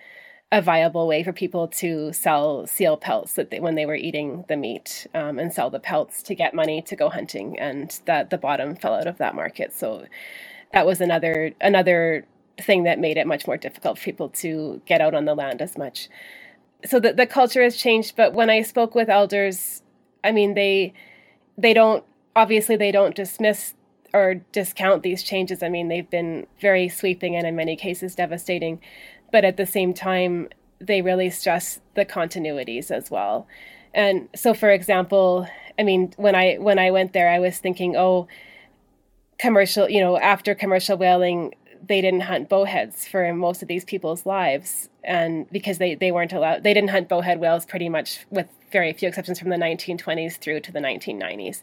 a 0.51 0.61
viable 0.61 1.07
way 1.07 1.23
for 1.23 1.33
people 1.33 1.67
to 1.67 2.13
sell 2.13 2.65
seal 2.65 2.95
pelts 2.95 3.33
that 3.33 3.51
they, 3.51 3.59
when 3.59 3.75
they 3.75 3.85
were 3.85 3.95
eating 3.95 4.45
the 4.47 4.55
meat 4.55 5.05
um, 5.13 5.39
and 5.39 5.51
sell 5.53 5.69
the 5.69 5.79
pelts 5.79 6.23
to 6.23 6.33
get 6.33 6.53
money 6.53 6.81
to 6.81 6.95
go 6.95 7.09
hunting 7.09 7.59
and 7.59 7.99
that 8.05 8.29
the 8.29 8.37
bottom 8.37 8.75
fell 8.75 8.93
out 8.93 9.07
of 9.07 9.17
that 9.17 9.35
market. 9.35 9.73
So 9.73 10.05
that 10.71 10.85
was 10.85 11.01
another 11.01 11.51
another 11.59 12.25
thing 12.59 12.83
that 12.83 12.99
made 12.99 13.17
it 13.17 13.27
much 13.27 13.47
more 13.47 13.57
difficult 13.57 13.97
for 13.97 14.03
people 14.05 14.29
to 14.29 14.81
get 14.85 15.01
out 15.01 15.13
on 15.13 15.25
the 15.25 15.35
land 15.35 15.61
as 15.61 15.77
much. 15.77 16.09
So 16.85 16.99
the, 16.99 17.13
the 17.13 17.25
culture 17.25 17.63
has 17.63 17.75
changed 17.75 18.15
but 18.15 18.33
when 18.33 18.49
i 18.49 18.61
spoke 18.61 18.93
with 18.93 19.09
elders 19.09 19.81
i 20.23 20.31
mean 20.31 20.53
they 20.53 20.93
they 21.57 21.73
don't 21.73 22.03
obviously 22.35 22.75
they 22.75 22.91
don't 22.91 23.15
dismiss 23.15 23.73
or 24.13 24.35
discount 24.51 25.03
these 25.03 25.23
changes. 25.23 25.61
I 25.61 25.69
mean 25.69 25.87
they've 25.87 26.09
been 26.09 26.47
very 26.61 26.87
sweeping 26.87 27.35
and 27.35 27.45
in 27.45 27.55
many 27.55 27.75
cases 27.75 28.15
devastating 28.15 28.79
but 29.31 29.43
at 29.43 29.57
the 29.57 29.65
same 29.65 29.93
time 29.93 30.49
they 30.79 31.01
really 31.01 31.29
stress 31.29 31.79
the 31.95 32.05
continuities 32.05 32.91
as 32.91 33.11
well. 33.11 33.47
And 33.93 34.29
so 34.35 34.53
for 34.53 34.69
example 34.69 35.47
i 35.79 35.83
mean 35.83 36.13
when 36.17 36.35
i 36.35 36.55
when 36.55 36.79
i 36.79 36.91
went 36.91 37.13
there 37.13 37.29
i 37.29 37.39
was 37.39 37.57
thinking 37.57 37.95
oh 37.95 38.27
commercial 39.37 39.89
you 39.89 39.99
know 39.99 40.17
after 40.17 40.55
commercial 40.55 40.97
whaling 40.97 41.53
they 41.85 42.01
didn't 42.01 42.21
hunt 42.21 42.49
bowheads 42.49 43.07
for 43.07 43.33
most 43.33 43.61
of 43.61 43.67
these 43.67 43.85
people's 43.85 44.25
lives 44.25 44.89
and 45.03 45.49
because 45.51 45.77
they, 45.77 45.95
they 45.95 46.11
weren't 46.11 46.33
allowed 46.33 46.63
they 46.63 46.73
didn't 46.73 46.89
hunt 46.89 47.09
bowhead 47.09 47.39
whales 47.39 47.65
pretty 47.65 47.89
much 47.89 48.25
with 48.29 48.47
very 48.71 48.93
few 48.93 49.07
exceptions 49.07 49.39
from 49.39 49.49
the 49.49 49.55
1920s 49.55 50.37
through 50.37 50.59
to 50.59 50.71
the 50.71 50.79
1990s 50.79 51.61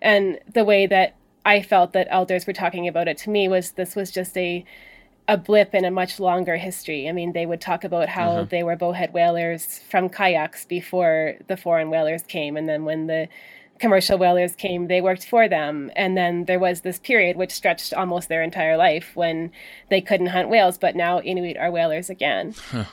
and 0.00 0.38
the 0.52 0.64
way 0.64 0.86
that 0.86 1.14
i 1.44 1.62
felt 1.62 1.92
that 1.92 2.06
elders 2.10 2.46
were 2.46 2.52
talking 2.52 2.88
about 2.88 3.08
it 3.08 3.16
to 3.16 3.30
me 3.30 3.48
was 3.48 3.72
this 3.72 3.94
was 3.94 4.10
just 4.10 4.36
a 4.36 4.64
a 5.28 5.36
blip 5.36 5.76
in 5.76 5.84
a 5.84 5.92
much 5.92 6.18
longer 6.18 6.56
history. 6.56 7.08
I 7.08 7.12
mean, 7.12 7.32
they 7.32 7.46
would 7.46 7.60
talk 7.60 7.84
about 7.84 8.08
how 8.08 8.32
uh-huh. 8.32 8.44
they 8.50 8.64
were 8.64 8.74
bowhead 8.74 9.12
whalers 9.12 9.78
from 9.88 10.08
kayaks 10.08 10.64
before 10.64 11.36
the 11.46 11.56
foreign 11.56 11.88
whalers 11.88 12.24
came, 12.24 12.56
and 12.56 12.68
then 12.68 12.84
when 12.84 13.06
the 13.06 13.28
commercial 13.80 14.18
whalers 14.18 14.54
came, 14.54 14.86
they 14.86 15.00
worked 15.00 15.26
for 15.26 15.48
them. 15.48 15.90
And 15.96 16.16
then 16.16 16.44
there 16.44 16.58
was 16.58 16.82
this 16.82 16.98
period 16.98 17.36
which 17.36 17.50
stretched 17.50 17.92
almost 17.92 18.28
their 18.28 18.42
entire 18.42 18.76
life 18.76 19.12
when 19.14 19.50
they 19.88 20.00
couldn't 20.00 20.28
hunt 20.28 20.48
whales, 20.48 20.78
but 20.78 20.94
now 20.94 21.20
Inuit 21.20 21.56
are 21.56 21.70
whalers 21.70 22.10
again. 22.10 22.54
Huh. 22.70 22.84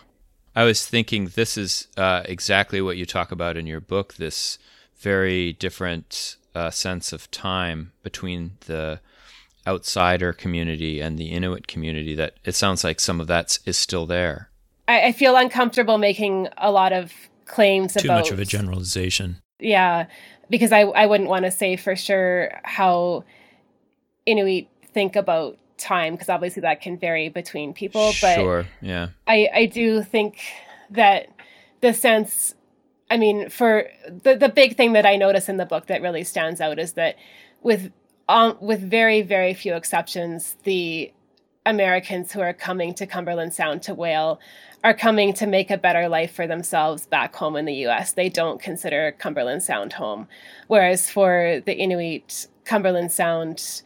I 0.55 0.63
was 0.63 0.87
thinking 0.87 1.27
this 1.27 1.57
is 1.57 1.87
uh, 1.97 2.23
exactly 2.25 2.81
what 2.81 2.97
you 2.97 3.05
talk 3.05 3.31
about 3.31 3.57
in 3.57 3.67
your 3.67 3.79
book 3.79 4.15
this 4.15 4.57
very 4.97 5.53
different 5.53 6.37
uh, 6.55 6.71
sense 6.71 7.13
of 7.13 7.29
time 7.29 7.91
between 8.01 8.57
the 8.65 8.99
outsider 9.67 10.33
community 10.33 10.99
and 10.99 11.19
the 11.19 11.27
Inuit 11.27 11.67
community 11.67 12.15
that 12.15 12.33
it 12.43 12.55
sounds 12.55 12.83
like 12.83 12.99
some 12.99 13.21
of 13.21 13.27
that 13.27 13.59
is 13.65 13.77
still 13.77 14.07
there. 14.07 14.49
I, 14.87 15.07
I 15.07 15.11
feel 15.11 15.35
uncomfortable 15.35 15.97
making 15.97 16.47
a 16.57 16.71
lot 16.71 16.93
of 16.93 17.13
claims 17.47 17.93
Too 17.93 18.07
about 18.07 18.19
much 18.19 18.31
of 18.31 18.39
a 18.39 18.45
generalization. 18.45 19.37
Yeah, 19.59 20.07
because 20.49 20.71
I, 20.71 20.81
I 20.81 21.05
wouldn't 21.05 21.29
want 21.29 21.45
to 21.45 21.51
say 21.51 21.75
for 21.75 21.95
sure 21.95 22.51
how 22.63 23.23
Inuit 24.25 24.67
think 24.93 25.15
about 25.15 25.57
time 25.77 26.13
because 26.13 26.29
obviously 26.29 26.61
that 26.61 26.81
can 26.81 26.97
vary 26.97 27.29
between 27.29 27.73
people. 27.73 28.13
But 28.21 28.35
sure, 28.35 28.65
yeah. 28.81 29.09
I, 29.27 29.49
I 29.53 29.65
do 29.65 30.03
think 30.03 30.39
that 30.91 31.27
the 31.81 31.93
sense 31.93 32.53
I 33.09 33.17
mean, 33.17 33.49
for 33.49 33.89
the 34.07 34.35
the 34.35 34.49
big 34.49 34.75
thing 34.75 34.93
that 34.93 35.05
I 35.05 35.15
notice 35.15 35.47
in 35.47 35.57
the 35.57 35.65
book 35.65 35.87
that 35.87 36.01
really 36.01 36.23
stands 36.23 36.59
out 36.59 36.77
is 36.77 36.93
that 36.93 37.15
with 37.61 37.91
um, 38.29 38.57
with 38.59 38.81
very, 38.81 39.21
very 39.21 39.53
few 39.53 39.75
exceptions, 39.75 40.57
the 40.63 41.11
Americans 41.65 42.31
who 42.31 42.41
are 42.41 42.53
coming 42.53 42.93
to 42.95 43.05
Cumberland 43.05 43.53
Sound 43.53 43.81
to 43.83 43.93
whale 43.93 44.39
are 44.83 44.93
coming 44.93 45.33
to 45.33 45.47
make 45.47 45.71
a 45.71 45.77
better 45.77 46.07
life 46.07 46.33
for 46.33 46.47
themselves 46.47 47.05
back 47.05 47.35
home 47.35 47.55
in 47.55 47.65
the 47.65 47.85
US. 47.87 48.11
They 48.11 48.29
don't 48.29 48.61
consider 48.61 49.13
Cumberland 49.17 49.63
Sound 49.63 49.93
home. 49.93 50.27
Whereas 50.67 51.09
for 51.09 51.61
the 51.65 51.75
Inuit, 51.75 52.47
Cumberland 52.65 53.11
Sound 53.11 53.81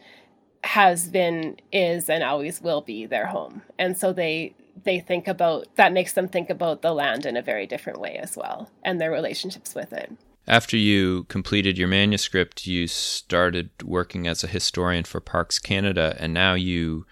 has 0.64 1.08
been, 1.08 1.56
is, 1.72 2.08
and 2.08 2.22
always 2.22 2.60
will 2.60 2.82
be 2.82 3.06
their 3.06 3.26
home. 3.26 3.62
And 3.78 3.96
so 3.96 4.12
they 4.12 4.54
they 4.84 4.98
think 4.98 5.28
about 5.28 5.66
that 5.76 5.92
makes 5.92 6.14
them 6.14 6.26
think 6.28 6.50
about 6.50 6.82
the 6.82 6.92
land 6.92 7.26
in 7.26 7.36
a 7.36 7.42
very 7.42 7.66
different 7.66 8.00
way 8.00 8.16
as 8.16 8.36
well 8.36 8.70
and 8.82 9.00
their 9.00 9.10
relationships 9.10 9.74
with 9.74 9.92
it. 9.92 10.10
After 10.46 10.76
you 10.76 11.24
completed 11.24 11.78
your 11.78 11.88
manuscript, 11.88 12.66
you 12.66 12.88
started 12.88 13.70
working 13.84 14.26
as 14.26 14.42
a 14.42 14.48
historian 14.48 15.04
for 15.04 15.20
Parks 15.20 15.60
Canada, 15.60 16.16
and 16.18 16.34
now 16.34 16.54
you 16.54 17.06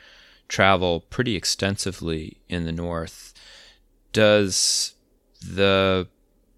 travel 0.48 1.00
pretty 1.00 1.36
extensively 1.36 2.38
in 2.48 2.64
the 2.64 2.72
North. 2.72 3.32
Does 4.12 4.94
the 5.40 6.08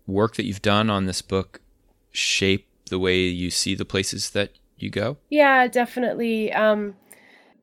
work 0.06 0.36
that 0.36 0.46
you've 0.46 0.62
done 0.62 0.90
on 0.90 1.06
this 1.06 1.22
book 1.22 1.60
shape 2.10 2.68
the 2.90 2.98
way 2.98 3.20
you 3.20 3.50
see 3.50 3.74
the 3.74 3.84
places 3.84 4.30
that 4.30 4.52
you 4.76 4.90
go? 4.90 5.16
Yeah, 5.30 5.66
definitely. 5.68 6.52
Um, 6.52 6.96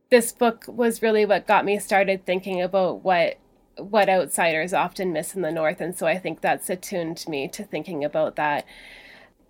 this 0.09 0.31
book 0.31 0.65
was 0.67 1.01
really 1.01 1.25
what 1.25 1.47
got 1.47 1.65
me 1.65 1.79
started 1.79 2.25
thinking 2.25 2.61
about 2.61 3.03
what 3.03 3.37
what 3.77 4.09
outsiders 4.09 4.73
often 4.73 5.13
miss 5.13 5.35
in 5.35 5.41
the 5.41 5.51
north 5.51 5.79
and 5.79 5.95
so 5.95 6.05
i 6.05 6.17
think 6.17 6.41
that's 6.41 6.69
attuned 6.69 7.23
me 7.29 7.47
to 7.47 7.63
thinking 7.63 8.03
about 8.03 8.35
that 8.35 8.65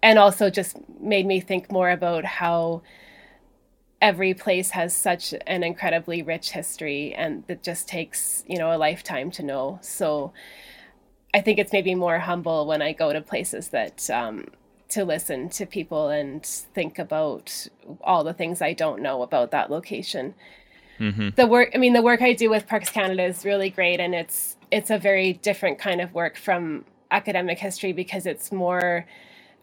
and 0.04 0.20
also 0.20 0.52
just 0.52 0.78
made 1.00 1.26
me 1.26 1.40
think 1.40 1.72
more 1.72 1.90
about 1.90 2.24
how 2.26 2.82
every 4.02 4.34
place 4.34 4.72
has 4.72 4.96
such 4.96 5.34
an 5.46 5.64
incredibly 5.64 6.22
rich 6.22 6.52
history 6.52 7.14
and 7.16 7.44
that 7.48 7.64
just 7.64 7.88
takes 7.88 8.44
you 8.48 8.58
know 8.58 8.74
a 8.74 8.78
lifetime 8.78 9.30
to 9.30 9.44
know 9.44 9.78
so 9.82 10.32
i 11.34 11.42
think 11.42 11.60
it's 11.60 11.74
maybe 11.74 11.94
more 11.96 12.20
humble 12.20 12.66
when 12.66 12.82
i 12.82 12.94
go 12.94 13.12
to 13.12 13.22
places 13.22 13.70
that 13.70 14.10
um, 14.10 14.46
to 14.88 15.04
listen 15.04 15.50
to 15.50 15.66
people 15.66 16.10
and 16.10 16.46
think 16.46 16.98
about 16.98 17.68
all 18.02 18.24
the 18.24 18.34
things 18.34 18.62
i 18.62 18.74
don't 18.74 19.02
know 19.02 19.22
about 19.22 19.52
that 19.52 19.70
location 19.70 20.34
mm-hmm. 20.98 21.30
the 21.36 21.46
work 21.46 21.70
i 21.76 21.78
mean 21.78 21.94
the 21.94 22.02
work 22.02 22.22
i 22.22 22.34
do 22.34 22.50
with 22.50 22.68
parks 22.68 22.90
canada 22.90 23.24
is 23.24 23.44
really 23.44 23.70
great 23.70 24.00
and 24.00 24.16
it's 24.16 24.56
it's 24.72 24.90
a 24.90 24.98
very 24.98 25.34
different 25.34 25.78
kind 25.78 26.00
of 26.00 26.14
work 26.14 26.38
from 26.38 26.86
academic 27.12 27.58
history 27.60 27.92
because 27.92 28.26
it's 28.26 28.52
more 28.52 29.06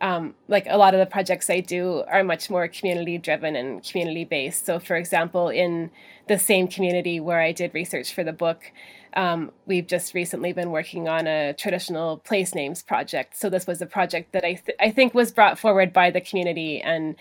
um, 0.00 0.34
like 0.48 0.66
a 0.68 0.76
lot 0.76 0.94
of 0.94 1.00
the 1.00 1.06
projects 1.06 1.48
I 1.48 1.60
do 1.60 2.04
are 2.08 2.22
much 2.22 2.50
more 2.50 2.68
community 2.68 3.18
driven 3.18 3.56
and 3.56 3.82
community 3.82 4.24
based. 4.24 4.66
So, 4.66 4.78
for 4.78 4.96
example, 4.96 5.48
in 5.48 5.90
the 6.28 6.38
same 6.38 6.68
community 6.68 7.20
where 7.20 7.40
I 7.40 7.52
did 7.52 7.72
research 7.74 8.12
for 8.12 8.22
the 8.22 8.32
book, 8.32 8.72
um, 9.14 9.52
we've 9.64 9.86
just 9.86 10.12
recently 10.12 10.52
been 10.52 10.70
working 10.70 11.08
on 11.08 11.26
a 11.26 11.54
traditional 11.54 12.18
place 12.18 12.54
names 12.54 12.82
project. 12.82 13.36
So, 13.36 13.48
this 13.48 13.66
was 13.66 13.80
a 13.80 13.86
project 13.86 14.32
that 14.32 14.44
I, 14.44 14.54
th- 14.54 14.76
I 14.78 14.90
think 14.90 15.14
was 15.14 15.32
brought 15.32 15.58
forward 15.58 15.92
by 15.92 16.10
the 16.10 16.20
community, 16.20 16.80
and 16.80 17.16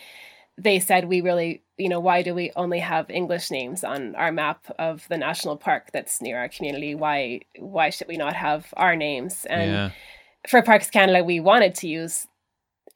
they 0.57 0.79
said, 0.79 1.05
We 1.05 1.21
really, 1.21 1.63
you 1.77 1.87
know, 1.87 1.99
why 2.01 2.23
do 2.23 2.33
we 2.33 2.51
only 2.57 2.79
have 2.79 3.09
English 3.09 3.51
names 3.51 3.85
on 3.85 4.15
our 4.15 4.31
map 4.31 4.65
of 4.77 5.07
the 5.09 5.17
national 5.17 5.55
park 5.55 5.91
that's 5.93 6.21
near 6.21 6.37
our 6.39 6.49
community? 6.49 6.93
Why, 6.93 7.41
why 7.57 7.89
should 7.89 8.07
we 8.07 8.17
not 8.17 8.35
have 8.35 8.73
our 8.75 8.95
names? 8.97 9.45
And 9.49 9.71
yeah. 9.71 9.89
for 10.47 10.61
Parks 10.61 10.89
Canada, 10.89 11.23
we 11.23 11.39
wanted 11.39 11.75
to 11.75 11.87
use 11.87 12.27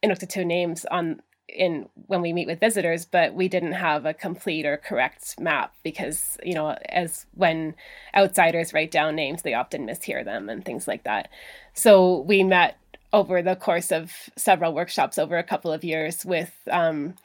Inuktitut 0.03 0.45
names 0.45 0.85
on 0.89 1.21
in 1.47 1.89
when 2.05 2.21
we 2.21 2.33
meet 2.33 2.47
with 2.47 2.59
visitors, 2.59 3.05
but 3.05 3.33
we 3.33 3.47
didn't 3.47 3.73
have 3.73 4.05
a 4.05 4.13
complete 4.13 4.65
or 4.65 4.77
correct 4.77 5.39
map 5.39 5.73
because 5.83 6.37
you 6.43 6.53
know 6.53 6.77
as 6.89 7.25
when 7.33 7.75
outsiders 8.15 8.73
write 8.73 8.91
down 8.91 9.15
names, 9.15 9.41
they 9.41 9.53
often 9.53 9.87
mishear 9.87 10.23
them 10.23 10.49
and 10.49 10.63
things 10.63 10.87
like 10.87 11.03
that. 11.03 11.29
So 11.73 12.19
we 12.21 12.43
met 12.43 12.77
over 13.11 13.41
the 13.41 13.55
course 13.55 13.91
of 13.91 14.11
several 14.35 14.73
workshops 14.73 15.17
over 15.17 15.37
a 15.37 15.43
couple 15.43 15.71
of 15.71 15.83
years 15.83 16.25
with 16.25 16.53
um, 16.69 17.15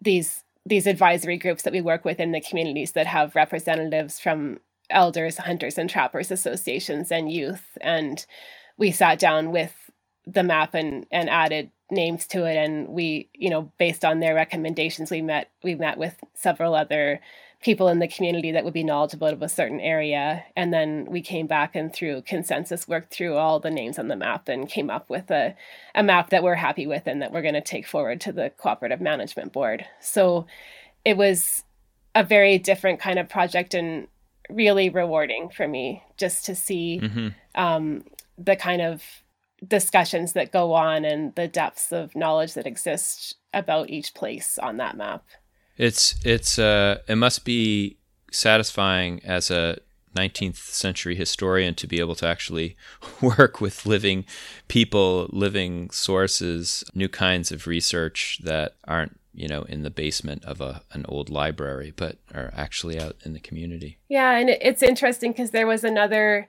these 0.00 0.44
these 0.66 0.86
advisory 0.86 1.38
groups 1.38 1.62
that 1.62 1.72
we 1.72 1.80
work 1.80 2.04
with 2.04 2.20
in 2.20 2.32
the 2.32 2.40
communities 2.40 2.92
that 2.92 3.06
have 3.06 3.34
representatives 3.34 4.20
from 4.20 4.60
elders, 4.90 5.38
hunters, 5.38 5.78
and 5.78 5.88
trappers 5.88 6.30
associations 6.30 7.10
and 7.10 7.32
youth. 7.32 7.78
And 7.80 8.24
we 8.76 8.90
sat 8.90 9.18
down 9.18 9.50
with 9.50 9.90
the 10.26 10.42
map 10.42 10.74
and 10.74 11.06
and 11.10 11.28
added 11.28 11.70
names 11.90 12.26
to 12.26 12.44
it 12.44 12.56
and 12.56 12.88
we 12.88 13.28
you 13.34 13.48
know 13.48 13.72
based 13.78 14.04
on 14.04 14.20
their 14.20 14.34
recommendations 14.34 15.10
we 15.10 15.22
met 15.22 15.50
we 15.62 15.74
met 15.74 15.96
with 15.96 16.22
several 16.34 16.74
other 16.74 17.20
people 17.60 17.88
in 17.88 17.98
the 17.98 18.08
community 18.08 18.52
that 18.52 18.64
would 18.64 18.74
be 18.74 18.84
knowledgeable 18.84 19.26
of 19.26 19.42
a 19.42 19.48
certain 19.48 19.80
area. 19.80 20.44
And 20.54 20.72
then 20.72 21.06
we 21.06 21.20
came 21.20 21.46
back 21.46 21.74
and 21.74 21.92
through 21.92 22.22
consensus 22.22 22.86
worked 22.86 23.12
through 23.12 23.36
all 23.36 23.58
the 23.58 23.70
names 23.70 23.98
on 23.98 24.08
the 24.08 24.16
map 24.16 24.48
and 24.48 24.68
came 24.68 24.90
up 24.90 25.10
with 25.10 25.30
a, 25.30 25.56
a 25.94 26.02
map 26.02 26.30
that 26.30 26.44
we're 26.44 26.54
happy 26.54 26.86
with 26.86 27.06
and 27.06 27.20
that 27.20 27.32
we're 27.32 27.42
going 27.42 27.54
to 27.54 27.60
take 27.60 27.86
forward 27.86 28.20
to 28.20 28.32
the 28.32 28.50
cooperative 28.58 29.00
management 29.00 29.52
board. 29.52 29.84
So 30.00 30.46
it 31.04 31.16
was 31.16 31.64
a 32.14 32.22
very 32.22 32.58
different 32.58 33.00
kind 33.00 33.18
of 33.18 33.28
project 33.28 33.74
and 33.74 34.06
really 34.48 34.88
rewarding 34.88 35.48
for 35.48 35.66
me 35.66 36.04
just 36.16 36.44
to 36.46 36.54
see 36.54 37.00
mm-hmm. 37.02 37.28
um, 37.56 38.04
the 38.38 38.56
kind 38.56 38.82
of 38.82 39.02
discussions 39.66 40.32
that 40.34 40.52
go 40.52 40.72
on 40.72 41.04
and 41.04 41.34
the 41.34 41.48
depths 41.48 41.92
of 41.92 42.14
knowledge 42.14 42.54
that 42.54 42.66
exist 42.66 43.36
about 43.52 43.90
each 43.90 44.14
place 44.14 44.58
on 44.58 44.76
that 44.76 44.96
map. 44.96 45.24
It's 45.76 46.14
it's 46.24 46.58
uh 46.58 46.98
it 47.08 47.16
must 47.16 47.44
be 47.44 47.96
satisfying 48.30 49.20
as 49.24 49.50
a 49.50 49.78
19th 50.16 50.56
century 50.56 51.14
historian 51.14 51.74
to 51.74 51.86
be 51.86 52.00
able 52.00 52.14
to 52.16 52.26
actually 52.26 52.76
work 53.20 53.60
with 53.60 53.86
living 53.86 54.24
people, 54.66 55.28
living 55.30 55.90
sources, 55.90 56.84
new 56.94 57.08
kinds 57.08 57.52
of 57.52 57.66
research 57.66 58.40
that 58.42 58.76
aren't 58.84 59.18
you 59.34 59.46
know 59.46 59.62
in 59.62 59.82
the 59.82 59.90
basement 59.90 60.44
of 60.44 60.60
a 60.60 60.82
an 60.92 61.04
old 61.08 61.30
library 61.30 61.92
but 61.94 62.16
are 62.34 62.50
actually 62.56 62.98
out 62.98 63.14
in 63.24 63.34
the 63.34 63.38
community 63.38 63.98
yeah 64.08 64.36
and 64.36 64.48
it's 64.48 64.82
interesting 64.82 65.30
because 65.30 65.52
there 65.52 65.66
was 65.66 65.84
another 65.84 66.48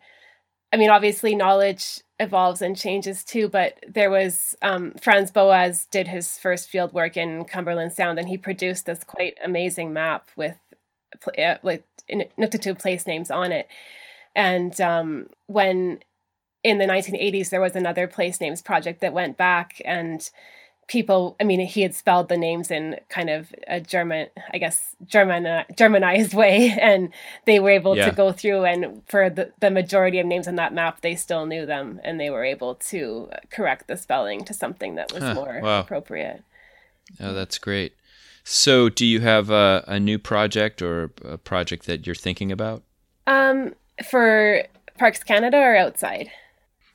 i 0.71 0.77
mean 0.77 0.89
obviously 0.89 1.35
knowledge 1.35 2.01
evolves 2.19 2.61
and 2.61 2.77
changes 2.77 3.23
too. 3.23 3.47
But 3.47 3.79
there 3.87 4.09
was 4.09 4.55
um, 4.61 4.93
Franz 5.01 5.31
Boas 5.31 5.87
did 5.89 6.07
his 6.07 6.37
first 6.37 6.69
field 6.69 6.93
work 6.93 7.17
in 7.17 7.45
Cumberland 7.45 7.93
Sound, 7.93 8.19
and 8.19 8.27
he 8.27 8.37
produced 8.37 8.85
this 8.85 9.03
quite 9.03 9.37
amazing 9.43 9.93
map 9.93 10.29
with 10.35 10.57
uh, 11.37 11.55
like 11.63 11.83
Inuktitut 12.09 12.79
place 12.79 13.07
names 13.07 13.31
on 13.31 13.51
it. 13.51 13.67
And 14.35 14.79
um, 14.81 15.27
when 15.47 15.99
in 16.63 16.77
the 16.77 16.85
1980s 16.85 17.49
there 17.49 17.61
was 17.61 17.75
another 17.75 18.05
place 18.05 18.41
names 18.41 18.61
project 18.61 18.99
that 19.01 19.13
went 19.13 19.37
back 19.37 19.81
and 19.85 20.29
people 20.89 21.35
i 21.39 21.43
mean 21.43 21.59
he 21.59 21.81
had 21.81 21.93
spelled 21.93 22.29
the 22.29 22.35
names 22.35 22.71
in 22.71 22.99
kind 23.09 23.29
of 23.29 23.53
a 23.67 23.79
german 23.79 24.27
i 24.51 24.57
guess 24.57 24.95
german 25.05 25.45
uh, 25.45 25.63
germanized 25.77 26.33
way 26.33 26.75
and 26.81 27.13
they 27.45 27.59
were 27.59 27.69
able 27.69 27.95
yeah. 27.95 28.09
to 28.09 28.11
go 28.11 28.31
through 28.31 28.65
and 28.65 29.01
for 29.07 29.29
the, 29.29 29.53
the 29.59 29.69
majority 29.69 30.19
of 30.19 30.25
names 30.25 30.47
on 30.47 30.55
that 30.55 30.73
map 30.73 31.01
they 31.01 31.15
still 31.15 31.45
knew 31.45 31.65
them 31.65 32.01
and 32.03 32.19
they 32.19 32.29
were 32.29 32.43
able 32.43 32.75
to 32.75 33.29
correct 33.51 33.87
the 33.87 33.95
spelling 33.95 34.43
to 34.43 34.53
something 34.53 34.95
that 34.95 35.13
was 35.13 35.23
huh, 35.23 35.33
more 35.33 35.59
wow. 35.61 35.79
appropriate. 35.81 36.43
Oh 37.19 37.33
that's 37.33 37.57
great. 37.57 37.93
So 38.43 38.89
do 38.89 39.05
you 39.05 39.21
have 39.21 39.49
a, 39.49 39.83
a 39.87 39.99
new 39.99 40.17
project 40.17 40.81
or 40.81 41.11
a 41.23 41.37
project 41.37 41.85
that 41.85 42.07
you're 42.07 42.15
thinking 42.15 42.51
about? 42.51 42.83
Um 43.27 43.75
for 44.09 44.63
parks 44.97 45.23
canada 45.23 45.57
or 45.57 45.75
outside? 45.75 46.31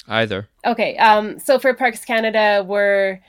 Either. 0.09 0.49
Okay 0.65 0.97
um 0.97 1.39
so 1.39 1.59
for 1.59 1.73
parks 1.75 2.05
canada 2.05 2.65
we're 2.67 3.21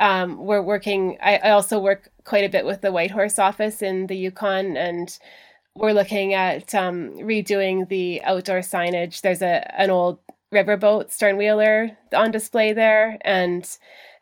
um, 0.00 0.38
we're 0.38 0.62
working. 0.62 1.18
I, 1.22 1.36
I, 1.36 1.50
also 1.50 1.78
work 1.78 2.10
quite 2.24 2.44
a 2.44 2.48
bit 2.48 2.64
with 2.64 2.80
the 2.80 2.90
Whitehorse 2.90 3.38
office 3.38 3.82
in 3.82 4.06
the 4.06 4.16
Yukon, 4.16 4.76
and 4.76 5.16
we're 5.76 5.92
looking 5.92 6.32
at 6.32 6.74
um, 6.74 7.10
redoing 7.18 7.88
the 7.88 8.22
outdoor 8.24 8.60
signage. 8.60 9.20
There's 9.20 9.42
a 9.42 9.70
an 9.78 9.90
old 9.90 10.18
riverboat 10.52 11.08
sternwheeler 11.08 11.96
on 12.14 12.30
display 12.30 12.72
there, 12.72 13.18
and 13.20 13.68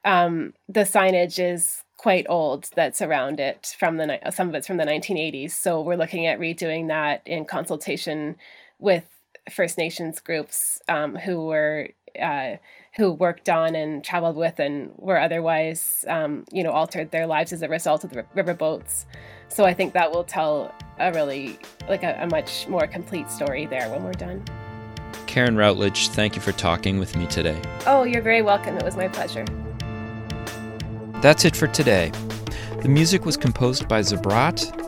um, 0.04 0.52
the 0.68 0.80
signage 0.80 1.38
is 1.38 1.84
quite 1.96 2.26
old 2.28 2.68
that's 2.76 3.02
around 3.02 3.40
it 3.40 3.74
from 3.78 3.96
the 3.98 4.18
some 4.30 4.48
of 4.48 4.54
it's 4.56 4.66
from 4.66 4.78
the 4.78 4.84
1980s. 4.84 5.52
So 5.52 5.80
we're 5.80 5.96
looking 5.96 6.26
at 6.26 6.40
redoing 6.40 6.88
that 6.88 7.22
in 7.24 7.44
consultation 7.44 8.36
with 8.80 9.04
First 9.48 9.78
Nations 9.78 10.18
groups 10.18 10.80
um, 10.88 11.14
who 11.16 11.46
were 11.46 11.90
uh, 12.20 12.56
who 12.98 13.12
worked 13.12 13.48
on 13.48 13.76
and 13.76 14.04
traveled 14.04 14.37
with 14.37 14.58
and 14.58 14.90
were 14.96 15.18
otherwise, 15.18 16.04
um, 16.08 16.44
you 16.50 16.64
know, 16.64 16.72
altered 16.72 17.12
their 17.12 17.28
lives 17.28 17.52
as 17.52 17.62
a 17.62 17.68
result 17.68 18.02
of 18.02 18.11
the 18.11 18.24
river 18.34 18.52
boats. 18.52 19.06
So 19.48 19.64
I 19.64 19.72
think 19.72 19.92
that 19.94 20.11
will 20.11 20.24
tell 20.24 20.74
a 20.98 21.12
really, 21.12 21.61
like 21.88 22.02
a, 22.02 22.18
a 22.20 22.26
much 22.26 22.66
more 22.66 22.88
complete 22.88 23.30
story 23.30 23.66
there 23.66 23.88
when 23.88 24.02
we're 24.02 24.12
done. 24.12 24.44
Karen 25.28 25.56
Routledge, 25.56 26.08
thank 26.08 26.34
you 26.34 26.42
for 26.42 26.50
talking 26.50 26.98
with 26.98 27.14
me 27.16 27.28
today. 27.28 27.61
Oh, 27.87 28.02
you're 28.02 28.20
very 28.20 28.42
welcome. 28.42 28.76
It 28.76 28.84
was 28.84 28.96
my 28.96 29.06
pleasure. 29.06 29.44
That's 31.22 31.44
it 31.44 31.54
for 31.54 31.68
today. 31.68 32.11
The 32.82 32.88
music 32.88 33.24
was 33.24 33.37
composed 33.37 33.87
by 33.87 34.00
Zabrat 34.00 34.88